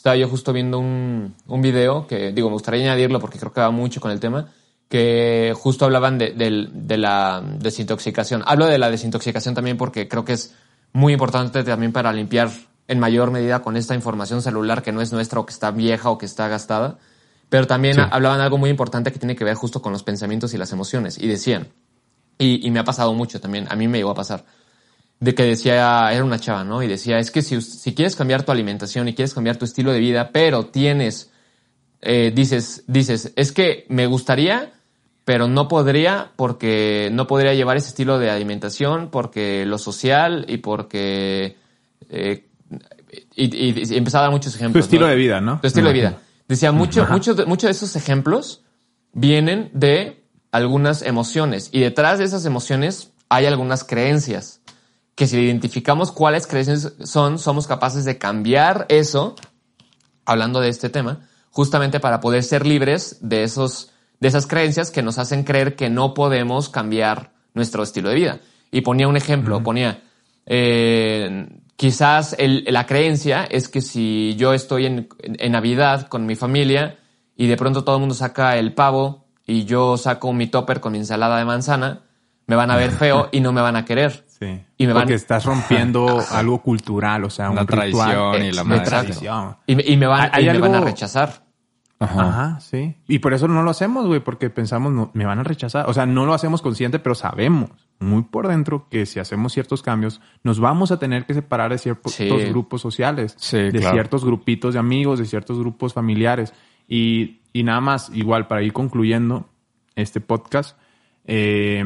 Estaba 0.08 0.15
yo 0.22 0.30
justo 0.30 0.54
viendo 0.54 0.80
un, 0.80 1.36
un 1.48 1.62
video 1.62 2.08
que, 2.08 2.32
digo, 2.32 2.48
me 2.48 2.54
gustaría 2.54 2.80
añadirlo 2.80 3.20
porque 3.20 3.38
creo 3.38 3.52
que 3.52 3.60
va 3.60 3.72
mucho 3.72 4.00
con 4.00 4.10
el 4.10 4.22
tema, 4.22 4.48
que 4.88 5.54
justo 5.54 5.84
hablaban 5.84 6.17
de, 6.17 6.32
del- 6.32 6.70
de 6.88 6.98
la 6.98 7.43
desintoxicación. 7.60 8.41
Hablo 8.46 8.67
de 8.67 8.78
la 8.78 8.89
desintoxicación 8.89 9.54
también 9.54 9.76
porque 9.76 10.08
creo 10.08 10.24
que 10.24 10.32
es 10.32 10.56
muy 10.93 11.12
importante 11.12 11.62
también 11.65 11.91
para 11.91 12.13
limpiar 12.13 12.50
en 12.88 13.00
mayor 13.00 13.32
medida 13.32 13.62
con 13.62 13.76
esta 13.76 13.96
información 13.96 14.41
celular 14.41 14.82
que 14.82 14.93
no 14.93 15.02
es 15.02 15.12
nuestra 15.12 15.41
o 15.41 15.46
que 15.46 15.52
está 15.52 15.72
vieja 15.72 16.10
o 16.10 16.17
que 16.17 16.26
está 16.26 16.48
gastada. 16.48 17.00
Pero 17.50 17.67
también 17.67 17.96
Sí. 17.96 18.02
hablaban 18.10 18.38
de 18.38 18.46
algo 18.46 18.58
muy 18.58 18.70
importante 18.70 19.12
que 19.12 19.20
tiene 19.20 19.36
que 19.36 19.43
ver 19.43 19.56
justo 19.56 19.82
con 19.82 19.91
los 19.91 20.04
pensamientos 20.04 20.54
y 20.54 20.58
las 20.58 20.72
emociones. 20.72 21.17
Y 21.17 21.28
decían, 21.28 21.67
y, 22.38 22.65
y 22.65 22.72
me 22.72 22.80
ha 22.80 22.86
pasado 22.86 23.13
mucho 23.13 23.41
también, 23.41 23.67
a 23.70 23.76
mí 23.76 23.89
me 23.89 23.98
llegó 23.98 24.12
a 24.12 24.15
pasar, 24.15 24.46
de 25.19 25.34
que 25.34 25.43
decía, 25.43 26.12
era 26.13 26.23
una 26.23 26.39
chava, 26.39 26.63
¿no? 26.63 26.84
Y 26.84 26.88
decía, 26.88 27.17
es 27.19 27.32
que 27.32 27.41
si, 27.41 27.60
si 27.62 27.95
quieres 27.95 28.15
cambiar 28.15 28.43
tu 28.43 28.51
alimentación 28.51 29.08
y 29.08 29.13
quieres 29.15 29.34
cambiar 29.34 29.58
tu 29.58 29.65
estilo 29.65 29.91
de 29.91 29.99
vida, 29.99 30.30
pero 30.32 30.67
tienes, 30.67 31.32
eh, 32.01 32.32
dices, 32.36 32.84
dices, 32.88 33.34
es 33.36 33.51
que 33.51 33.86
me 33.89 34.06
gustaría, 34.06 34.73
pero 35.25 35.47
no 35.47 35.67
podría 35.67 36.32
porque 36.36 37.10
no 37.12 37.25
podría 37.27 37.53
llevar 37.56 37.77
ese 37.77 37.89
estilo 37.89 38.19
de 38.19 38.30
alimentación 38.30 39.10
porque 39.12 39.65
lo 39.65 39.77
social 39.77 40.45
y 40.47 40.58
porque... 40.58 41.58
eh, 42.10 42.43
y, 43.36 43.56
y- 43.56 43.97
empezaba 43.97 44.23
a 44.23 44.27
dar 44.27 44.32
muchos 44.32 44.53
Tu 44.53 44.58
ejemplos. 44.60 44.86
estilo 44.86 45.06
¿no? 45.06 45.10
de 45.12 45.15
vida, 45.15 45.41
¿no? 45.41 45.60
Tu 45.62 45.67
estilo 45.67 45.88
de 45.88 45.93
vida. 45.93 46.17
Decía, 46.47 46.71
mucho, 46.71 47.06
muchos 47.10 47.36
de, 47.38 47.45
muchos 47.45 47.67
de 47.67 47.71
esos 47.71 47.95
ejemplos 47.95 48.62
vienen 49.13 49.69
de 49.73 50.23
algunas 50.51 51.01
emociones 51.01 51.69
y 51.71 51.80
detrás 51.82 52.19
de 52.19 52.25
esas 52.25 52.45
emociones 52.45 53.12
hay 53.30 53.45
algunas 53.45 53.84
creencias 53.84 54.62
que 55.17 55.25
si 55.25 55.39
identificamos 55.39 56.12
cuáles 56.12 56.45
creencias 56.45 56.93
son, 57.03 57.39
somos 57.39 57.65
capaces 57.65 58.06
de 58.06 58.19
cambiar 58.19 58.86
eso, 58.88 59.36
hablando 60.25 60.60
de 60.62 60.69
este 60.69 60.89
tema, 60.89 61.27
justamente 61.49 61.99
para 61.99 62.19
poder 62.19 62.43
ser 62.43 62.67
libres 62.67 63.17
de 63.21 63.41
esos, 63.41 63.89
de 64.19 64.27
esas 64.27 64.45
creencias 64.45 64.91
que 64.91 65.01
nos 65.01 65.17
hacen 65.17 65.43
creer 65.43 65.75
que 65.75 65.89
no 65.89 66.13
podemos 66.13 66.69
cambiar 66.69 67.34
nuestro 67.56 67.82
estilo 67.82 68.10
de 68.10 68.15
vida. 68.15 68.39
Y 68.69 68.82
ponía 68.82 69.08
un 69.08 69.17
ejemplo, 69.17 69.63
ponía, 69.63 70.03
eh, 70.45 71.49
quizás 71.75 72.36
el- 72.38 72.65
la 72.69 72.86
creencia 72.86 73.43
es 73.43 73.69
que 73.69 73.82
si 73.82 74.36
yo 74.38 74.53
estoy 74.53 74.86
en, 74.86 75.10
en 75.19 75.51
Navidad 75.51 76.10
con 76.10 76.27
mi 76.27 76.36
familia 76.36 76.99
y 77.36 77.47
de 77.47 77.58
pronto 77.58 77.84
todo 77.84 77.95
el 77.95 78.01
mundo 78.01 78.13
saca 78.13 78.56
el 78.58 78.75
pavo 78.75 79.25
y 79.47 79.65
yo 79.65 79.97
saco 79.97 80.32
mi 80.32 80.45
topper 80.45 80.80
con 80.80 80.91
mi 80.91 80.99
ensalada 80.99 81.39
de 81.39 81.45
manzana, 81.45 82.01
me 82.45 82.56
van 82.56 82.69
a 82.69 82.75
ver 82.75 82.91
feo 82.91 83.30
y 83.32 83.39
no 83.39 83.51
me 83.51 83.62
van 83.62 83.77
a 83.77 83.84
querer. 83.84 84.26
Sí. 84.39 84.60
Y 84.78 84.86
me 84.88 84.93
van- 84.93 85.04
Porque 85.04 85.15
estás 85.15 85.45
rompiendo 85.45 86.06
algo 86.32 86.62
cultural, 86.62 87.23
o 87.23 87.30
sea, 87.30 87.50
Una 87.50 87.62
un 87.62 87.67
ritual. 87.67 87.91
tradición 87.91 88.45
y 88.45 88.52
la 88.52 88.63
madre. 88.63 88.86
Tradición. 88.86 89.58
Y, 89.65 89.76
me- 89.76 89.84
y 89.86 89.97
me 89.97 90.06
van, 90.08 90.30
Hay- 90.34 90.43
y 90.47 90.50
me 90.52 90.60
van 90.60 90.73
a 90.73 90.78
algo- 90.78 90.88
rechazar. 90.88 91.45
Ajá. 92.00 92.21
Ajá, 92.21 92.60
sí. 92.60 92.95
Y 93.08 93.17
por 93.17 93.34
eso 93.34 93.47
no 93.47 93.63
lo 93.63 93.71
hacemos, 93.71 94.06
güey, 94.06 94.19
porque 94.19 94.52
pensamos, 94.52 94.93
no, 94.93 95.10
me 95.15 95.26
van 95.26 95.39
a 95.39 95.43
rechazar. 95.43 95.89
O 95.89 95.93
sea, 95.95 96.06
no 96.06 96.28
lo 96.28 96.36
hacemos 96.36 96.62
consciente, 96.62 97.00
pero 97.00 97.15
sabemos 97.15 97.71
muy 98.00 98.21
por 98.21 98.47
dentro 98.47 98.88
que 98.88 99.08
si 99.08 99.19
hacemos 99.19 99.52
ciertos 99.54 99.82
cambios, 99.82 100.21
nos 100.43 100.60
vamos 100.60 100.91
a 100.91 101.00
tener 101.00 101.26
que 101.26 101.34
separar 101.34 101.71
de 101.71 101.80
ciertos 101.80 102.13
Sí. 102.13 102.30
grupos 102.30 102.82
sociales, 102.84 103.34
Sí, 103.39 103.58
de 103.58 103.71
claro. 103.80 103.95
ciertos 103.95 104.23
grupitos 104.23 104.76
de 104.76 104.80
amigos, 104.80 105.17
de 105.17 105.26
ciertos 105.26 105.58
grupos 105.58 105.95
familiares. 105.95 106.54
Y, 106.88 107.41
y 107.52 107.63
nada 107.63 107.82
más, 107.82 108.12
igual, 108.13 108.45
para 108.45 108.62
ir 108.62 108.73
concluyendo 108.73 109.50
este 109.95 110.21
podcast, 110.21 110.78
eh, 111.26 111.84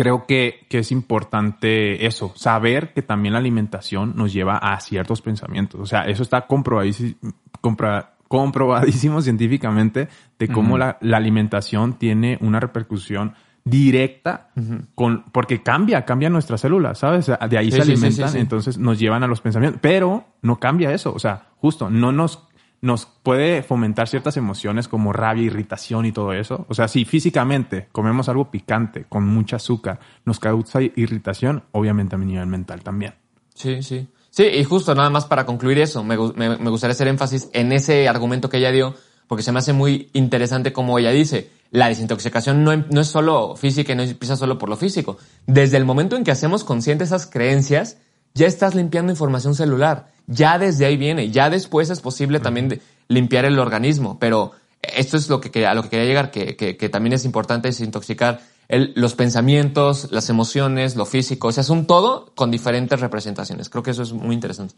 creo 0.00 0.24
que, 0.24 0.64
que 0.70 0.78
es 0.78 0.92
importante 0.92 2.06
eso, 2.06 2.32
saber 2.34 2.94
que 2.94 3.02
también 3.02 3.34
la 3.34 3.38
alimentación 3.38 4.14
nos 4.16 4.32
lleva 4.32 4.56
a 4.56 4.80
ciertos 4.80 5.20
pensamientos. 5.20 5.78
O 5.78 5.84
sea, 5.84 6.04
eso 6.04 6.22
está 6.22 6.46
comprobadísimo, 6.46 7.16
compra- 7.60 8.14
comprobadísimo 8.26 9.20
científicamente 9.28 10.08
de 10.38 10.48
cómo 10.48 10.78
la, 10.78 10.96
la 11.02 11.18
alimentación 11.18 11.98
tiene 11.98 12.38
una 12.40 12.60
repercusión 12.60 13.34
directa 13.62 14.48
con 14.94 15.24
porque 15.32 15.62
cambia, 15.62 16.06
cambia 16.06 16.30
nuestras 16.30 16.62
células, 16.62 16.98
¿sabes? 16.98 17.26
De 17.50 17.58
ahí 17.58 17.70
Sí, 17.70 17.76
se 17.76 17.82
sí, 17.84 17.92
alimentan, 17.92 18.28
sí. 18.30 18.38
entonces 18.38 18.78
nos 18.78 18.98
llevan 18.98 19.22
a 19.22 19.26
los 19.26 19.42
pensamientos, 19.42 19.80
pero 19.82 20.24
no 20.40 20.58
cambia 20.58 20.94
eso, 20.94 21.12
o 21.12 21.18
sea, 21.18 21.48
justo 21.56 21.90
no 21.90 22.10
nos 22.10 22.48
nos 22.82 23.04
puede 23.06 23.62
fomentar 23.62 24.08
ciertas 24.08 24.36
emociones 24.36 24.88
como 24.88 25.12
rabia, 25.12 25.44
irritación 25.44 26.06
y 26.06 26.12
todo 26.12 26.32
eso. 26.32 26.64
O 26.68 26.74
sea, 26.74 26.88
si 26.88 27.04
físicamente 27.04 27.88
comemos 27.92 28.28
algo 28.28 28.50
picante 28.50 29.04
con 29.08 29.26
mucha 29.26 29.56
azúcar, 29.56 30.00
nos 30.24 30.38
causa 30.40 30.80
irritación, 30.82 31.64
obviamente 31.72 32.14
a 32.14 32.18
mi 32.18 32.26
nivel 32.26 32.46
mental 32.46 32.82
también. 32.82 33.14
Sí, 33.54 33.82
sí. 33.82 34.08
Sí, 34.30 34.44
y 34.44 34.64
justo 34.64 34.94
nada 34.94 35.10
más 35.10 35.26
para 35.26 35.44
concluir 35.44 35.78
eso, 35.78 36.04
me, 36.04 36.16
me- 36.16 36.56
me 36.56 36.70
gustaría 36.70 36.92
hacer 36.92 37.08
énfasis 37.08 37.50
en 37.52 37.72
ese 37.72 38.08
argumento 38.08 38.48
que 38.48 38.58
ella 38.58 38.70
dio, 38.70 38.94
porque 39.26 39.42
se 39.42 39.50
me 39.52 39.58
hace 39.58 39.72
muy 39.72 40.08
interesante 40.12 40.72
como 40.72 40.98
ella 40.98 41.10
dice, 41.10 41.50
la 41.72 41.88
desintoxicación 41.88 42.62
no, 42.64 42.72
em- 42.72 42.84
no 42.90 43.00
es 43.00 43.08
solo 43.08 43.56
física 43.56 43.92
y 43.92 43.96
no 43.96 44.02
empieza 44.04 44.36
solo 44.36 44.56
por 44.56 44.68
lo 44.68 44.76
físico. 44.76 45.18
Desde 45.46 45.76
el 45.76 45.84
momento 45.84 46.16
en 46.16 46.24
que 46.24 46.30
hacemos 46.30 46.64
conscientes 46.64 47.08
esas 47.08 47.26
creencias, 47.26 47.98
ya 48.34 48.46
estás 48.46 48.74
limpiando 48.74 49.12
información 49.12 49.54
celular. 49.54 50.08
Ya 50.26 50.58
desde 50.58 50.86
ahí 50.86 50.96
viene. 50.96 51.30
Ya 51.30 51.50
después 51.50 51.90
es 51.90 52.00
posible 52.00 52.40
también 52.40 52.68
de- 52.68 52.80
limpiar 53.08 53.44
el 53.44 53.58
organismo. 53.58 54.18
Pero 54.20 54.52
esto 54.82 55.16
es 55.16 55.28
lo 55.28 55.40
que, 55.40 55.50
quería- 55.50 55.72
a 55.72 55.74
lo 55.74 55.82
que 55.82 55.88
quería 55.90 56.06
llegar, 56.06 56.30
que, 56.30 56.56
que- 56.56 56.76
que 56.76 56.88
también 56.88 57.12
es 57.14 57.24
importante 57.24 57.68
desintoxicar 57.68 58.40
el- 58.68 58.92
los 58.94 59.14
pensamientos, 59.16 60.08
las 60.12 60.30
emociones, 60.30 60.94
lo 60.94 61.04
físico, 61.06 61.48
o 61.48 61.52
sea, 61.52 61.62
es 61.62 61.70
un 61.70 61.86
todo 61.86 62.32
con 62.36 62.52
diferentes 62.52 63.00
representaciones. 63.00 63.68
Creo 63.68 63.82
que 63.82 63.90
eso 63.90 64.02
es 64.02 64.12
muy 64.12 64.34
interesante. 64.34 64.74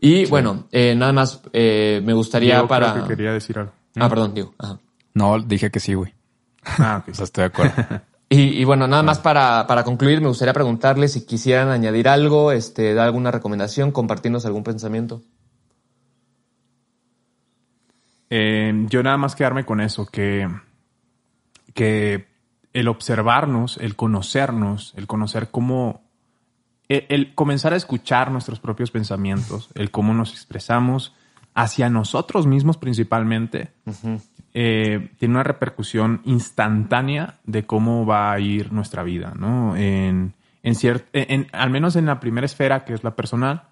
Y 0.00 0.26
bueno, 0.26 0.64
eh, 0.72 0.96
nada 0.96 1.12
más 1.12 1.40
eh, 1.52 2.02
me 2.04 2.12
gustaría 2.14 2.66
para... 2.66 2.92
creo 2.94 3.04
que 3.04 3.10
quería 3.16 3.32
decir 3.32 3.56
algo. 3.58 3.70
Ah, 3.94 4.08
perdón, 4.08 4.34
digo. 4.34 4.52
Ajá. 4.58 4.78
No, 5.14 5.38
dije 5.38 5.70
que 5.70 5.78
sí, 5.78 5.94
güey. 5.94 6.12
Ah, 6.64 6.98
ok. 7.02 7.08
O 7.12 7.14
sea, 7.14 7.24
estoy 7.24 7.42
de 7.42 7.46
acuerdo. 7.46 7.72
Y, 8.32 8.58
y 8.58 8.64
bueno, 8.64 8.88
nada 8.88 9.02
más 9.02 9.18
para, 9.18 9.66
para 9.66 9.84
concluir, 9.84 10.22
me 10.22 10.28
gustaría 10.28 10.54
preguntarles 10.54 11.12
si 11.12 11.26
quisieran 11.26 11.68
añadir 11.68 12.08
algo, 12.08 12.50
este, 12.50 12.94
dar 12.94 13.04
alguna 13.04 13.30
recomendación, 13.30 13.92
compartirnos 13.92 14.46
algún 14.46 14.64
pensamiento. 14.64 15.22
Eh, 18.30 18.86
yo 18.88 19.02
nada 19.02 19.18
más 19.18 19.36
quedarme 19.36 19.66
con 19.66 19.82
eso, 19.82 20.06
que, 20.06 20.48
que 21.74 22.26
el 22.72 22.88
observarnos, 22.88 23.76
el 23.76 23.96
conocernos, 23.96 24.94
el 24.96 25.06
conocer 25.06 25.50
cómo, 25.50 26.00
el, 26.88 27.04
el 27.10 27.34
comenzar 27.34 27.74
a 27.74 27.76
escuchar 27.76 28.30
nuestros 28.30 28.60
propios 28.60 28.90
pensamientos, 28.90 29.68
el 29.74 29.90
cómo 29.90 30.14
nos 30.14 30.32
expresamos 30.32 31.14
hacia 31.52 31.90
nosotros 31.90 32.46
mismos 32.46 32.78
principalmente, 32.78 33.74
eh, 34.54 35.10
tiene 35.18 35.34
una 35.34 35.42
repercusión 35.42 36.20
instantánea 36.24 37.38
de 37.44 37.64
cómo 37.64 38.04
va 38.06 38.32
a 38.32 38.38
ir 38.40 38.72
nuestra 38.72 39.02
vida, 39.02 39.32
¿no? 39.36 39.76
En, 39.76 40.34
al 41.52 41.70
menos 41.70 41.96
en 41.96 42.06
la 42.06 42.20
primera 42.20 42.44
esfera, 42.44 42.84
que 42.84 42.94
es 42.94 43.02
la 43.04 43.16
personal, 43.16 43.64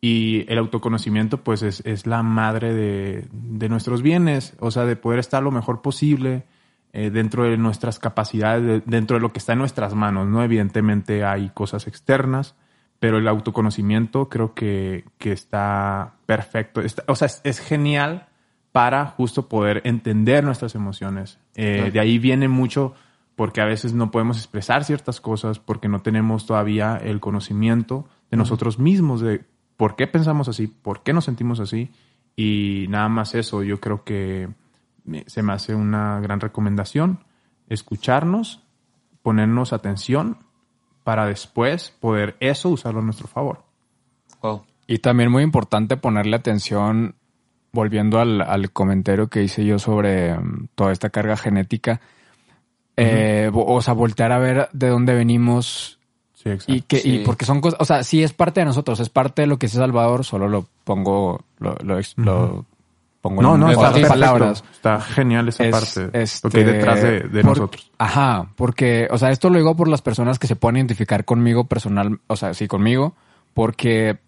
y 0.00 0.44
el 0.52 0.58
autoconocimiento, 0.58 1.38
pues, 1.42 1.62
es, 1.62 1.80
es 1.86 2.06
la 2.06 2.22
madre 2.22 2.74
de, 2.74 3.26
de 3.32 3.68
nuestros 3.68 4.02
bienes, 4.02 4.54
o 4.60 4.70
sea, 4.70 4.84
de 4.84 4.94
poder 4.94 5.18
estar 5.18 5.42
lo 5.42 5.50
mejor 5.50 5.80
posible 5.82 6.44
eh, 6.92 7.10
dentro 7.10 7.44
de 7.44 7.56
nuestras 7.56 7.98
capacidades, 7.98 8.62
de- 8.62 8.82
dentro 8.86 9.16
de 9.16 9.22
lo 9.22 9.32
que 9.32 9.38
está 9.38 9.54
en 9.54 9.58
nuestras 9.58 9.94
manos, 9.94 10.28
¿no? 10.28 10.44
Evidentemente 10.44 11.24
hay 11.24 11.50
cosas 11.50 11.86
externas, 11.88 12.54
pero 13.00 13.18
el 13.18 13.26
autoconocimiento 13.28 14.28
creo 14.28 14.54
que, 14.54 15.04
que 15.18 15.32
está 15.32 16.12
perfecto. 16.26 16.82
O 17.08 17.16
sea, 17.16 17.28
es 17.42 17.60
genial 17.60 18.28
para 18.76 19.06
justo 19.06 19.48
poder 19.48 19.80
entender 19.84 20.44
nuestras 20.44 20.74
emociones. 20.74 21.38
Eh, 21.54 21.76
Claro. 21.76 21.92
De 21.92 21.98
ahí 21.98 22.18
viene 22.18 22.46
mucho 22.46 22.92
porque 23.34 23.62
a 23.62 23.64
veces 23.64 23.94
no 23.94 24.10
podemos 24.10 24.36
expresar 24.36 24.84
ciertas 24.84 25.18
cosas 25.18 25.58
porque 25.58 25.88
no 25.88 26.02
tenemos 26.02 26.44
todavía 26.44 26.98
el 26.98 27.18
conocimiento 27.18 28.06
de 28.30 28.36
nosotros 28.36 28.78
mismos, 28.78 29.22
de 29.22 29.46
por 29.78 29.96
qué 29.96 30.06
pensamos 30.06 30.46
así, 30.48 30.66
por 30.66 31.02
qué 31.02 31.14
nos 31.14 31.24
sentimos 31.24 31.58
así. 31.58 31.90
Y 32.36 32.84
nada 32.90 33.08
más 33.08 33.34
eso, 33.34 33.62
yo 33.62 33.80
creo 33.80 34.04
que 34.04 34.50
se 35.24 35.42
me 35.42 35.54
hace 35.54 35.74
una 35.74 36.20
gran 36.20 36.40
recomendación, 36.40 37.24
escucharnos, 37.70 38.62
ponernos 39.22 39.72
atención 39.72 40.36
para 41.02 41.24
después 41.24 41.96
poder 41.98 42.36
eso 42.40 42.68
usarlo 42.68 43.00
a 43.00 43.04
nuestro 43.04 43.26
favor. 43.26 43.64
Wow. 44.42 44.66
Y 44.86 44.98
también 44.98 45.32
muy 45.32 45.44
importante 45.44 45.96
ponerle 45.96 46.36
atención, 46.36 47.14
volviendo 47.76 48.18
al, 48.18 48.40
al 48.40 48.72
comentario 48.72 49.28
que 49.28 49.44
hice 49.44 49.64
yo 49.64 49.78
sobre 49.78 50.34
mm, 50.36 50.70
toda 50.74 50.90
esta 50.90 51.10
carga 51.10 51.36
genética, 51.36 52.00
eh, 52.96 53.50
o 53.54 53.80
sea, 53.82 53.94
voltear 53.94 54.32
a 54.32 54.38
ver 54.38 54.68
de 54.72 54.88
dónde 54.88 55.14
venimos 55.14 55.98
Sí, 56.34 56.50
exacto. 56.50 56.72
y 56.74 56.80
que, 56.82 57.00
y 57.04 57.18
porque 57.24 57.44
son 57.44 57.60
cosas, 57.60 57.78
o 57.80 57.84
sea, 57.84 58.02
sí 58.04 58.22
es 58.22 58.32
parte 58.32 58.60
de 58.60 58.66
nosotros, 58.66 58.98
es 59.00 59.08
parte 59.08 59.42
de 59.42 59.46
lo 59.48 59.58
que 59.58 59.66
es 59.66 59.72
Salvador, 59.72 60.24
solo 60.24 60.48
lo 60.48 60.66
pongo, 60.84 61.44
lo, 61.58 61.76
lo, 61.82 62.64
pongo 63.20 63.42
no, 63.42 63.54
en 63.54 63.60
no, 63.60 63.70
está 63.70 64.08
palabras. 64.08 64.64
Está 64.72 65.00
genial 65.00 65.48
esa 65.48 65.64
Es, 65.64 65.70
parte. 65.72 66.22
este, 66.22 66.46
lo 66.48 66.50
que 66.52 66.58
hay 66.58 66.64
detrás 66.64 67.02
de, 67.02 67.20
de 67.20 67.42
por- 67.42 67.58
nosotros. 67.58 67.90
Ajá, 67.98 68.48
porque, 68.56 69.08
o 69.10 69.18
sea, 69.18 69.30
esto 69.30 69.50
lo 69.50 69.58
digo 69.58 69.74
por 69.76 69.88
las 69.88 70.00
personas 70.02 70.38
que 70.38 70.46
se 70.46 70.56
pueden 70.56 70.76
identificar 70.78 71.24
conmigo 71.24 71.64
personal, 71.64 72.20
o 72.28 72.36
sea, 72.36 72.54
sí, 72.54 72.66
conmigo, 72.68 73.14
porque 73.52 74.18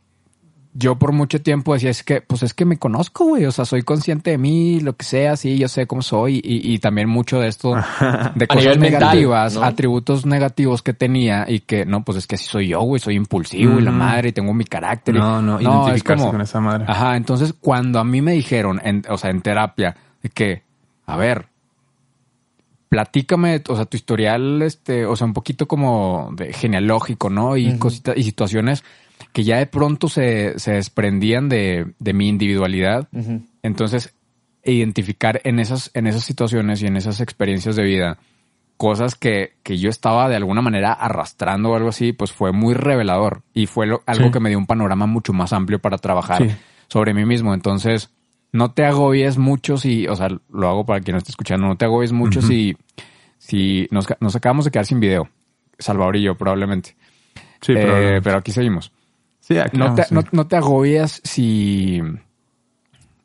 yo 0.81 0.95
por 0.97 1.11
mucho 1.13 1.43
tiempo 1.43 1.75
decía, 1.75 1.91
es 1.91 2.05
que, 2.05 2.21
pues 2.21 2.45
es 2.45 2.55
que 2.55 2.65
me 2.65 2.79
conozco, 2.79 3.25
güey, 3.25 3.45
o 3.47 3.51
sea, 3.51 3.65
soy 3.65 3.83
consciente 3.83 4.31
de 4.31 4.39
mí, 4.39 4.79
lo 4.79 4.95
que 4.95 5.05
sea, 5.05 5.37
sí, 5.37 5.59
yo 5.59 5.67
sé 5.67 5.89
cómo 5.89 6.03
soy, 6.03 6.37
y, 6.37 6.73
y 6.73 6.79
también 6.79 7.09
mucho 7.09 7.41
de 7.41 7.49
esto, 7.49 7.75
de 8.37 8.47
cosas 8.47 8.79
mental, 8.79 9.01
negativas, 9.01 9.55
¿no? 9.57 9.65
atributos 9.65 10.25
negativos 10.25 10.83
que 10.83 10.93
tenía, 10.95 11.47
y 11.49 11.61
que, 11.61 11.85
no, 11.85 12.05
pues 12.05 12.19
es 12.19 12.27
que 12.29 12.37
así 12.37 12.45
soy 12.45 12.69
yo, 12.69 12.81
güey, 12.83 13.01
soy 13.01 13.17
impulsivo 13.17 13.81
y 13.81 13.83
la 13.83 13.91
madre, 13.91 14.29
y 14.29 14.33
tengo 14.33 14.55
mi 14.55 14.65
carácter. 14.65 15.17
y- 15.17 15.19
No, 15.19 15.43
no, 15.43 15.57
es 15.59 15.65
identificarse 15.65 16.21
como- 16.23 16.33
con 16.33 16.41
esa 16.43 16.61
madre. 16.61 16.85
Ajá, 16.87 17.17
entonces 17.17 17.55
cuando 17.61 17.99
a 17.99 18.05
mí 18.05 18.23
me 18.23 18.33
dijeron, 18.33 18.81
en, 18.85 19.03
o 19.09 19.19
sea, 19.19 19.31
en 19.31 19.41
terapia, 19.43 19.97
de 20.23 20.29
que, 20.29 20.63
a 21.07 21.17
ver, 21.17 21.47
platícame, 22.89 23.63
o 23.69 23.77
sea, 23.77 23.85
tu 23.85 23.97
historial, 23.97 24.63
este, 24.63 25.05
o 25.07 25.15
sea, 25.17 25.27
un 25.27 25.35
poquito 25.35 25.67
como 25.69 26.31
de 26.35 26.53
genealógico, 26.53 27.29
¿no? 27.31 27.57
Y 27.57 27.79
cositas 27.79 28.17
y 28.17 28.23
situaciones 28.23 28.83
que 29.33 29.45
ya 29.45 29.59
de 29.59 29.67
pronto 29.67 30.09
se, 30.09 30.59
se 30.59 30.73
desprendían 30.73 31.49
de, 31.49 31.93
de 31.99 32.13
mi 32.13 32.29
individualidad. 32.29 33.09
Entonces, 33.63 34.15
identificar 34.65 35.41
en 35.45 35.59
esas, 35.61 35.91
en 35.95 36.07
esas 36.07 36.25
situaciones 36.25 36.83
y 36.83 36.87
en 36.87 36.97
esas 36.97 37.21
experiencias 37.21 37.77
de 37.77 37.85
vida 37.85 38.19
cosas 38.77 39.15
que, 39.17 39.55
que 39.65 39.77
yo 39.79 39.91
estaba 39.91 40.29
de 40.29 40.37
alguna 40.37 40.63
manera 40.63 40.93
arrastrando 40.93 41.71
o 41.71 41.75
algo 41.77 41.89
así, 41.89 42.13
pues 42.13 42.31
fue 42.33 42.53
muy 42.53 42.75
revelador 42.75 43.43
y 43.53 43.67
fue 43.67 43.87
lo- 43.89 44.03
algo 44.07 44.27
Sí. 44.27 44.31
que 44.31 44.41
me 44.41 44.51
dio 44.51 44.59
un 44.59 44.67
panorama 44.67 45.07
mucho 45.07 45.33
más 45.33 45.53
amplio 45.53 45.81
para 45.81 45.99
trabajar 45.99 46.49
Sí. 46.49 46.55
sobre 46.89 47.13
mí 47.13 47.25
mismo. 47.25 47.55
Entonces, 47.55 48.11
no 48.53 48.71
te 48.73 48.85
agobies 48.85 49.37
mucho 49.37 49.79
si, 49.79 50.07
o 50.07 50.15
sea, 50.15 50.29
lo 50.51 50.69
hago 50.69 50.87
para 50.87 51.01
quien 51.01 51.15
no 51.15 51.19
esté 51.19 51.33
escuchando, 51.33 51.67
no 51.67 51.77
te 51.77 51.87
agobies 51.87 52.13
mucho 52.13 52.41
si, 52.41 52.77
si 53.39 53.89
nos, 53.91 54.07
nos 54.21 54.37
acabamos 54.37 54.65
de 54.65 54.71
quedar 54.71 54.87
sin 54.87 55.01
video, 55.01 55.29
Salvador 55.79 56.17
y 56.17 56.23
yo 56.23 56.37
probablemente. 56.37 56.95
Sí, 57.61 57.73
Eh, 57.73 57.75
pero, 57.85 58.23
pero 58.23 58.39
aquí 58.39 58.53
seguimos. 58.53 58.93
Sí, 59.49 59.59
aquí 59.59 59.77
No 59.79 59.95
te, 59.95 60.03
vamos, 60.03 60.13
no, 60.13 60.21
sí. 60.23 60.29
no 60.33 60.47
te 60.47 60.57
agobies 60.57 61.21
si, 61.25 62.01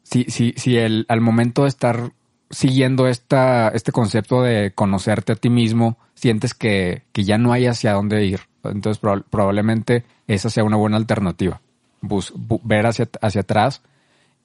si, 0.04 0.24
si, 0.26 0.54
si 0.58 0.78
el, 0.78 1.06
al 1.10 1.22
momento 1.22 1.64
de 1.64 1.68
estar 1.70 2.12
siguiendo 2.50 3.08
esta, 3.08 3.70
este 3.70 3.92
concepto 3.92 4.42
de 4.42 4.72
conocerte 4.74 5.34
a 5.34 5.36
ti 5.36 5.50
mismo, 5.50 5.98
sientes 6.14 6.54
que, 6.54 7.04
que 7.12 7.24
ya 7.24 7.38
no 7.38 7.52
hay 7.52 7.66
hacia 7.68 7.94
dónde 7.94 8.26
ir. 8.26 8.42
Entonces 8.64 9.02
proba- 9.02 9.24
probablemente 9.30 10.06
esa 10.28 10.50
sea 10.50 10.64
una 10.64 10.78
buena 10.78 10.98
alternativa. 10.98 11.62
Bus- 12.02 12.34
bu- 12.34 12.62
ver 12.64 12.86
hacia, 12.86 13.10
hacia 13.22 13.42
atrás 13.42 13.82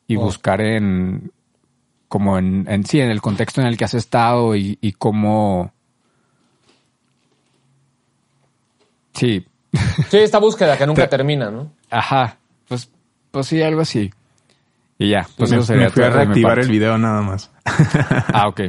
y 0.07 0.17
Oh. 0.17 0.23
buscar 0.23 0.61
en 0.61 1.33
como 2.09 2.39
en, 2.39 2.65
en 2.69 2.87
sí, 2.87 3.01
en 3.01 3.11
el 3.11 3.21
contexto 3.21 3.61
en 3.61 3.67
el 3.67 3.77
que 3.77 3.85
has 3.85 3.93
estado 3.93 4.57
y, 4.57 4.79
y 4.81 4.93
cómo 4.93 5.73
sí, 9.13 9.45
Sí, 10.09 10.19
esta 10.19 10.39
búsqueda 10.39 10.77
que 10.77 10.87
nunca 10.87 11.09
termina, 11.09 11.51
¿no? 11.51 11.71
Ajá, 11.91 12.37
pues, 12.69 12.91
pues 13.31 13.47
sí, 13.47 13.63
algo 13.63 13.81
así. 13.81 14.11
Y 14.99 15.11
ya, 15.11 15.27
pues 15.37 15.51
me, 15.51 15.59
eso 15.59 15.67
sería 15.67 15.85
me 15.85 15.91
fui 15.91 16.03
a 16.03 16.11
reactivar 16.11 16.59
el 16.59 16.69
video 16.69 16.99
nada 16.99 17.23
más. 17.23 17.51
Ah, 18.33 18.49
ok. 18.49 18.61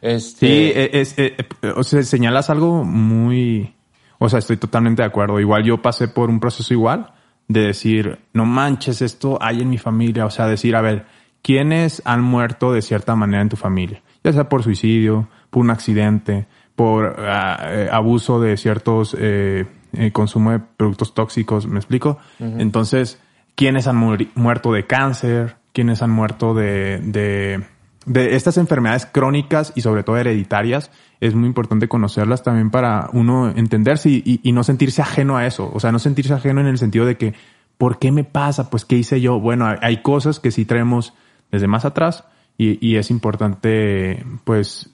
Este, 0.00 0.46
Sí, 0.46 0.72
eh, 0.74 0.90
es, 0.94 1.18
eh, 1.18 1.36
eh, 1.38 1.72
o 1.76 1.84
sea, 1.84 2.02
señalas 2.02 2.50
algo 2.50 2.84
muy... 2.84 3.74
O 4.18 4.28
sea, 4.28 4.40
estoy 4.40 4.56
totalmente 4.56 5.02
de 5.02 5.06
acuerdo. 5.06 5.38
Igual 5.40 5.64
yo 5.64 5.80
pasé 5.82 6.08
por 6.08 6.30
un 6.30 6.40
proceso 6.40 6.72
igual 6.74 7.12
de 7.48 7.60
decir, 7.60 8.18
no 8.32 8.44
manches, 8.44 9.02
esto 9.02 9.38
hay 9.40 9.60
en 9.60 9.70
mi 9.70 9.78
familia. 9.78 10.26
O 10.26 10.30
sea, 10.30 10.46
decir, 10.46 10.74
a 10.76 10.80
ver, 10.80 11.06
¿quiénes 11.42 12.02
han 12.04 12.22
muerto 12.22 12.72
de 12.72 12.82
cierta 12.82 13.14
manera 13.14 13.42
en 13.42 13.48
tu 13.48 13.56
familia? 13.56 14.02
Ya 14.24 14.32
sea 14.32 14.48
por 14.48 14.62
suicidio, 14.62 15.28
por 15.50 15.62
un 15.62 15.70
accidente, 15.70 16.46
por 16.76 17.16
eh, 17.18 17.88
abuso 17.90 18.40
de 18.40 18.56
ciertos 18.56 19.16
eh, 19.18 19.66
eh, 19.92 20.12
consumo 20.12 20.50
de 20.52 20.60
productos 20.60 21.14
tóxicos, 21.14 21.66
¿me 21.66 21.78
explico? 21.78 22.18
Entonces, 22.60 23.20
¿quiénes 23.54 23.86
han 23.86 23.96
muerto 24.34 24.72
de 24.72 24.86
cáncer? 24.86 25.56
¿Quiénes 25.72 26.02
han 26.02 26.10
muerto 26.10 26.54
de, 26.54 26.98
de, 27.02 27.64
de 28.06 28.36
estas 28.36 28.58
enfermedades 28.58 29.06
crónicas 29.06 29.72
y 29.74 29.80
sobre 29.80 30.02
todo 30.02 30.16
hereditarias? 30.18 30.90
Es 31.20 31.34
muy 31.34 31.46
importante 31.46 31.88
conocerlas 31.88 32.42
también 32.42 32.70
para 32.70 33.08
uno 33.12 33.50
entenderse 33.54 34.10
y, 34.10 34.22
y- 34.24 34.40
y 34.42 34.52
no 34.52 34.64
sentirse 34.64 35.02
ajeno 35.02 35.36
a 35.36 35.46
eso. 35.46 35.70
O 35.72 35.80
sea, 35.80 35.92
no 35.92 35.98
sentirse 35.98 36.34
ajeno 36.34 36.60
en 36.60 36.66
el 36.66 36.78
sentido 36.78 37.06
de 37.06 37.16
que, 37.16 37.34
¿por 37.78 37.98
qué 37.98 38.12
me 38.12 38.24
pasa? 38.24 38.70
Pues, 38.70 38.84
¿qué 38.84 38.96
hice 38.96 39.20
yo? 39.20 39.40
Bueno, 39.40 39.66
hay, 39.66 39.76
hay 39.80 40.02
cosas 40.02 40.40
que 40.40 40.50
sí 40.50 40.64
traemos 40.64 41.14
desde 41.50 41.68
más 41.68 41.84
atrás 41.84 42.24
y, 42.58 42.84
y 42.86 42.96
es 42.96 43.10
importante, 43.10 44.24
pues, 44.44 44.90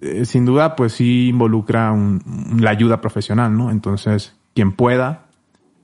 eh, 0.00 0.24
sin 0.24 0.44
duda, 0.44 0.74
pues 0.76 0.92
sí 0.94 1.28
involucra 1.28 1.92
un- 1.92 2.58
la 2.60 2.70
ayuda 2.70 3.00
profesional, 3.00 3.56
¿no? 3.56 3.70
Entonces, 3.70 4.34
quien 4.54 4.72
pueda 4.72 5.26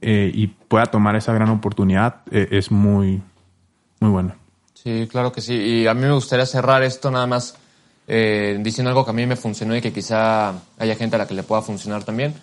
eh, 0.00 0.30
y 0.32 0.46
pueda 0.46 0.86
tomar 0.86 1.16
esa 1.16 1.32
gran 1.32 1.48
oportunidad 1.50 2.22
eh, 2.30 2.48
es 2.52 2.70
muy, 2.70 3.20
muy 4.00 4.10
bueno. 4.10 4.34
Sí, 4.74 5.08
claro 5.10 5.32
que 5.32 5.40
sí. 5.40 5.54
Y 5.54 5.86
a 5.86 5.94
mí 5.94 6.02
me 6.02 6.12
gustaría 6.12 6.46
cerrar 6.46 6.82
esto 6.82 7.10
nada 7.10 7.26
más 7.26 7.56
eh, 8.06 8.58
diciendo 8.60 8.88
algo 8.90 9.04
que 9.04 9.10
a 9.10 9.14
mí 9.14 9.26
me 9.26 9.36
funcionó 9.36 9.76
y 9.76 9.80
que 9.80 9.92
quizá 9.92 10.54
haya 10.78 10.94
gente 10.96 11.16
a 11.16 11.18
la 11.18 11.26
que 11.26 11.34
le 11.34 11.42
pueda 11.42 11.62
funcionar 11.62 12.04
también, 12.04 12.34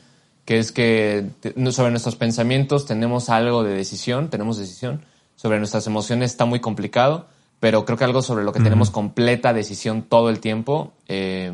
que 0.46 0.60
es 0.60 0.72
que 0.72 1.30
sobre 1.72 1.92
nuestros 1.92 2.16
pensamientos 2.16 2.86
tenemos 2.86 3.30
algo 3.30 3.64
de 3.64 3.74
decisión, 3.74 4.30
tenemos 4.30 4.58
decisión. 4.58 5.02
Sobre 5.36 5.58
nuestras 5.58 5.86
emociones 5.88 6.32
está 6.32 6.46
muy 6.46 6.60
complicado, 6.62 7.28
pero 7.60 7.84
creo 7.84 7.98
que 7.98 8.04
algo 8.04 8.22
sobre 8.22 8.46
lo 8.46 8.54
que 8.54 8.62
tenemos 8.62 8.90
completa 8.90 9.54
decisión 9.54 10.04
todo 10.04 10.30
el 10.30 10.40
tiempo 10.40 10.94
eh, 11.08 11.52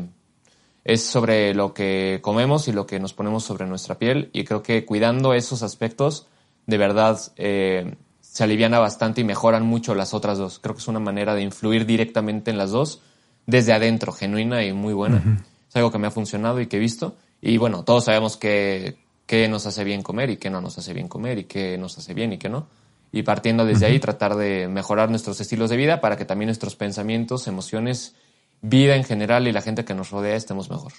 es 0.84 1.04
sobre 1.04 1.54
lo 1.54 1.74
que 1.74 2.18
comemos 2.22 2.68
y 2.68 2.72
lo 2.72 2.86
que 2.86 2.98
nos 2.98 3.12
ponemos 3.12 3.44
sobre 3.44 3.66
nuestra 3.66 3.98
piel 3.98 4.30
y 4.32 4.44
creo 4.44 4.62
que 4.62 4.84
cuidando 4.84 5.34
esos 5.34 5.62
aspectos 5.62 6.26
de 6.66 6.78
verdad 6.78 7.20
eh, 7.36 7.94
se 8.20 8.44
aliviana 8.44 8.78
bastante 8.78 9.20
y 9.20 9.24
mejoran 9.24 9.64
mucho 9.64 9.94
las 9.94 10.14
otras 10.14 10.38
dos. 10.38 10.58
Creo 10.58 10.74
que 10.74 10.80
es 10.80 10.88
una 10.88 11.00
manera 11.00 11.34
de 11.34 11.42
influir 11.42 11.86
directamente 11.86 12.50
en 12.50 12.58
las 12.58 12.70
dos 12.70 13.02
desde 13.46 13.72
adentro, 13.72 14.12
genuina 14.12 14.64
y 14.64 14.72
muy 14.72 14.94
buena. 14.94 15.44
Es 15.68 15.76
algo 15.76 15.90
que 15.90 15.98
me 15.98 16.06
ha 16.06 16.10
funcionado 16.10 16.60
y 16.60 16.66
que 16.66 16.78
he 16.78 16.80
visto. 16.80 17.16
Y 17.40 17.58
bueno, 17.58 17.84
todos 17.84 18.04
sabemos 18.04 18.36
que, 18.36 18.96
qué 19.26 19.48
nos 19.48 19.66
hace 19.66 19.84
bien 19.84 20.02
comer 20.02 20.30
y 20.30 20.36
qué 20.36 20.50
no 20.50 20.60
nos 20.60 20.78
hace 20.78 20.92
bien 20.94 21.08
comer 21.08 21.38
y 21.38 21.44
qué 21.44 21.76
nos 21.78 21.98
hace 21.98 22.14
bien 22.14 22.32
y 22.32 22.38
qué 22.38 22.48
no. 22.48 22.68
Y 23.10 23.22
partiendo 23.22 23.66
desde 23.66 23.86
ahí, 23.86 23.98
tratar 23.98 24.36
de 24.36 24.68
mejorar 24.68 25.10
nuestros 25.10 25.40
estilos 25.40 25.68
de 25.68 25.76
vida 25.76 26.00
para 26.00 26.16
que 26.16 26.24
también 26.24 26.46
nuestros 26.46 26.76
pensamientos, 26.76 27.46
emociones, 27.46 28.14
vida 28.62 28.96
en 28.96 29.04
general 29.04 29.46
y 29.48 29.52
la 29.52 29.60
gente 29.60 29.84
que 29.84 29.94
nos 29.94 30.10
rodea 30.10 30.36
estemos 30.36 30.70
mejor. 30.70 30.92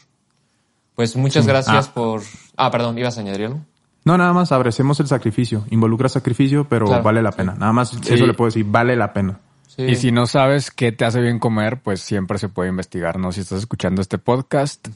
Pues 0.96 1.16
muchas 1.16 1.48
gracias 1.48 1.88
Ah. 1.88 1.92
por... 1.94 2.22
Ah, 2.56 2.70
perdón, 2.70 2.98
¿ibas 2.98 3.18
a 3.18 3.22
añadir 3.22 3.46
algo? 3.48 3.62
No, 4.06 4.18
nada 4.18 4.34
más 4.34 4.52
abrecemos 4.52 5.00
el 5.00 5.08
sacrificio. 5.08 5.66
Involucra 5.72 6.10
sacrificio, 6.10 6.68
pero 6.68 6.86
Claro, 6.86 7.04
vale 7.04 7.22
la 7.24 7.32
pena. 7.32 7.56
Nada 7.58 7.72
más 7.74 7.94
eso 7.94 8.26
le 8.28 8.34
puedo 8.34 8.50
decir, 8.50 8.66
vale 8.68 8.96
la 8.96 9.14
pena. 9.14 9.40
Sí. 9.68 9.84
Y 9.84 9.96
si 9.96 10.12
no 10.12 10.28
sabes 10.28 10.70
qué 10.70 10.92
te 10.92 11.06
hace 11.06 11.20
bien 11.22 11.40
comer, 11.40 11.82
pues 11.82 12.02
siempre 12.02 12.38
se 12.38 12.50
puede 12.50 12.70
investigar, 12.70 13.18
¿no? 13.18 13.32
Si 13.32 13.42
estás 13.42 13.60
escuchando 13.60 14.02
este 14.02 14.18
podcast, 14.20 14.88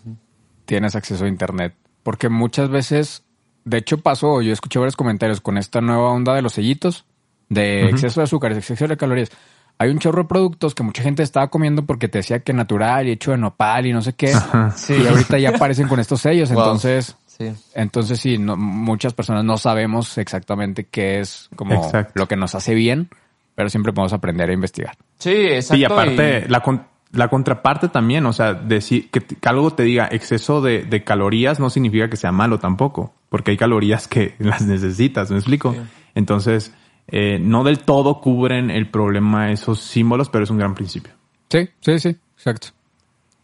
tienes 0.66 0.96
acceso 0.96 1.26
a 1.26 1.30
internet. 1.30 1.74
Porque 2.04 2.30
muchas 2.30 2.70
veces, 2.70 3.24
de 3.66 3.78
hecho 3.78 3.98
pasó, 4.00 4.42
yo 4.42 4.54
escuché 4.54 4.78
varios 4.78 4.96
comentarios 4.98 5.42
con 5.42 5.58
esta 5.58 5.82
nueva 5.82 6.12
onda 6.12 6.36
de 6.36 6.42
los 6.44 6.54
sellitos, 6.54 7.06
de 7.50 7.90
exceso 7.90 8.20
de 8.20 8.26
azúcares, 8.26 8.58
exceso 8.58 8.88
de 8.88 8.98
calorías. 8.98 9.32
Hay 9.80 9.90
un 9.92 10.00
chorro 10.00 10.24
de 10.24 10.28
productos 10.30 10.74
que 10.74 10.84
mucha 10.84 11.04
gente 11.04 11.22
estaba 11.24 11.50
comiendo 11.50 11.86
porque 11.86 12.08
te 12.08 12.20
decía 12.20 12.40
que 12.40 12.52
natural 12.54 13.08
y 13.08 13.12
hecho 13.12 13.32
de 13.32 13.38
nopal 13.38 13.86
y 13.86 13.94
no 13.94 14.02
sé 14.02 14.14
qué. 14.14 14.34
Sí. 14.76 14.96
Y 14.96 15.08
ahorita 15.08 15.38
ya 15.38 15.50
aparecen 15.50 15.88
con 15.88 16.00
estos 16.00 16.22
sellos, 16.22 16.50
Wow. 16.54 16.64
entonces... 16.64 17.16
Sí. 17.28 17.54
Entonces 17.76 18.20
sí, 18.20 18.40
no- 18.40 18.58
muchas 18.58 19.14
personas 19.14 19.44
no 19.46 19.60
sabemos 19.60 20.18
exactamente 20.18 20.86
qué 20.86 21.20
es 21.20 21.50
como 21.56 21.76
Exacto. 21.86 22.14
lo 22.16 22.28
que 22.28 22.36
nos 22.36 22.56
hace 22.56 22.74
bien, 22.74 23.10
pero 23.54 23.70
siempre 23.70 23.94
podemos 23.94 24.12
aprender 24.14 24.50
a 24.50 24.54
investigar. 24.54 24.96
Sí, 25.20 25.30
exacto. 25.30 25.76
Sí, 25.76 25.82
y 25.82 25.86
aparte, 25.86 26.46
y- 26.48 26.50
la, 26.50 26.62
con- 26.62 26.88
la 27.12 27.28
contraparte 27.28 27.90
también, 27.90 28.26
o 28.26 28.34
sea, 28.34 28.56
decir 28.56 29.12
que, 29.12 29.22
algo 29.48 29.70
te 29.72 29.84
diga 29.84 30.08
exceso 30.12 30.62
de, 30.62 30.82
de 30.86 31.04
calorías 31.04 31.60
no 31.60 31.70
significa 31.70 32.10
que 32.10 32.18
sea 32.18 32.32
malo 32.32 32.58
tampoco, 32.58 33.14
porque 33.30 33.52
hay 33.52 33.58
calorías 33.58 34.08
que 34.08 34.34
las 34.40 34.64
necesitas, 34.64 35.30
¿me 35.30 35.38
explico? 35.38 35.76
Entonces, 36.16 36.74
eh, 37.08 37.40
no 37.40 37.64
del 37.64 37.80
todo 37.80 38.20
cubren 38.22 38.70
el 38.70 38.90
problema 38.90 39.52
esos 39.52 39.80
símbolos, 39.82 40.30
pero 40.30 40.44
es 40.44 40.50
un 40.50 40.58
gran 40.58 40.76
principio. 40.76 41.14
Sí, 41.50 41.70
sí, 41.80 42.00
sí, 42.00 42.18
exacto. 42.36 42.68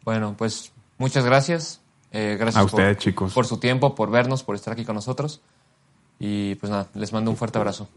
Bueno, 0.03 0.35
pues 0.37 0.73
muchas 0.97 1.25
gracias. 1.25 1.81
Eh, 2.11 2.35
gracias 2.39 2.61
A 2.61 2.65
ustedes, 2.65 2.95
por, 2.97 3.03
chicos. 3.03 3.33
por 3.33 3.45
su 3.45 3.57
tiempo, 3.57 3.95
por 3.95 4.11
vernos, 4.11 4.43
por 4.43 4.55
estar 4.55 4.73
aquí 4.73 4.85
con 4.85 4.95
nosotros. 4.95 5.41
Y 6.19 6.55
pues 6.55 6.69
nada, 6.71 6.87
les 6.93 7.11
mando 7.11 7.31
un 7.31 7.37
fuerte 7.37 7.57
abrazo, 7.57 7.89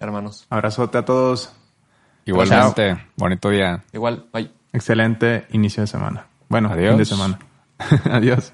hermanos. 0.00 0.46
Abrazote 0.50 0.98
a 0.98 1.04
todos. 1.04 1.52
Igualmente, 2.24 2.96
bonito 3.16 3.48
día. 3.50 3.84
Igual, 3.92 4.26
bye. 4.32 4.50
Excelente 4.72 5.46
inicio 5.52 5.82
de 5.82 5.86
semana. 5.86 6.26
Bueno, 6.48 6.70
Adiós. 6.70 6.90
fin 6.90 6.98
de 6.98 7.04
semana. 7.04 7.38
Adiós. 8.10 8.52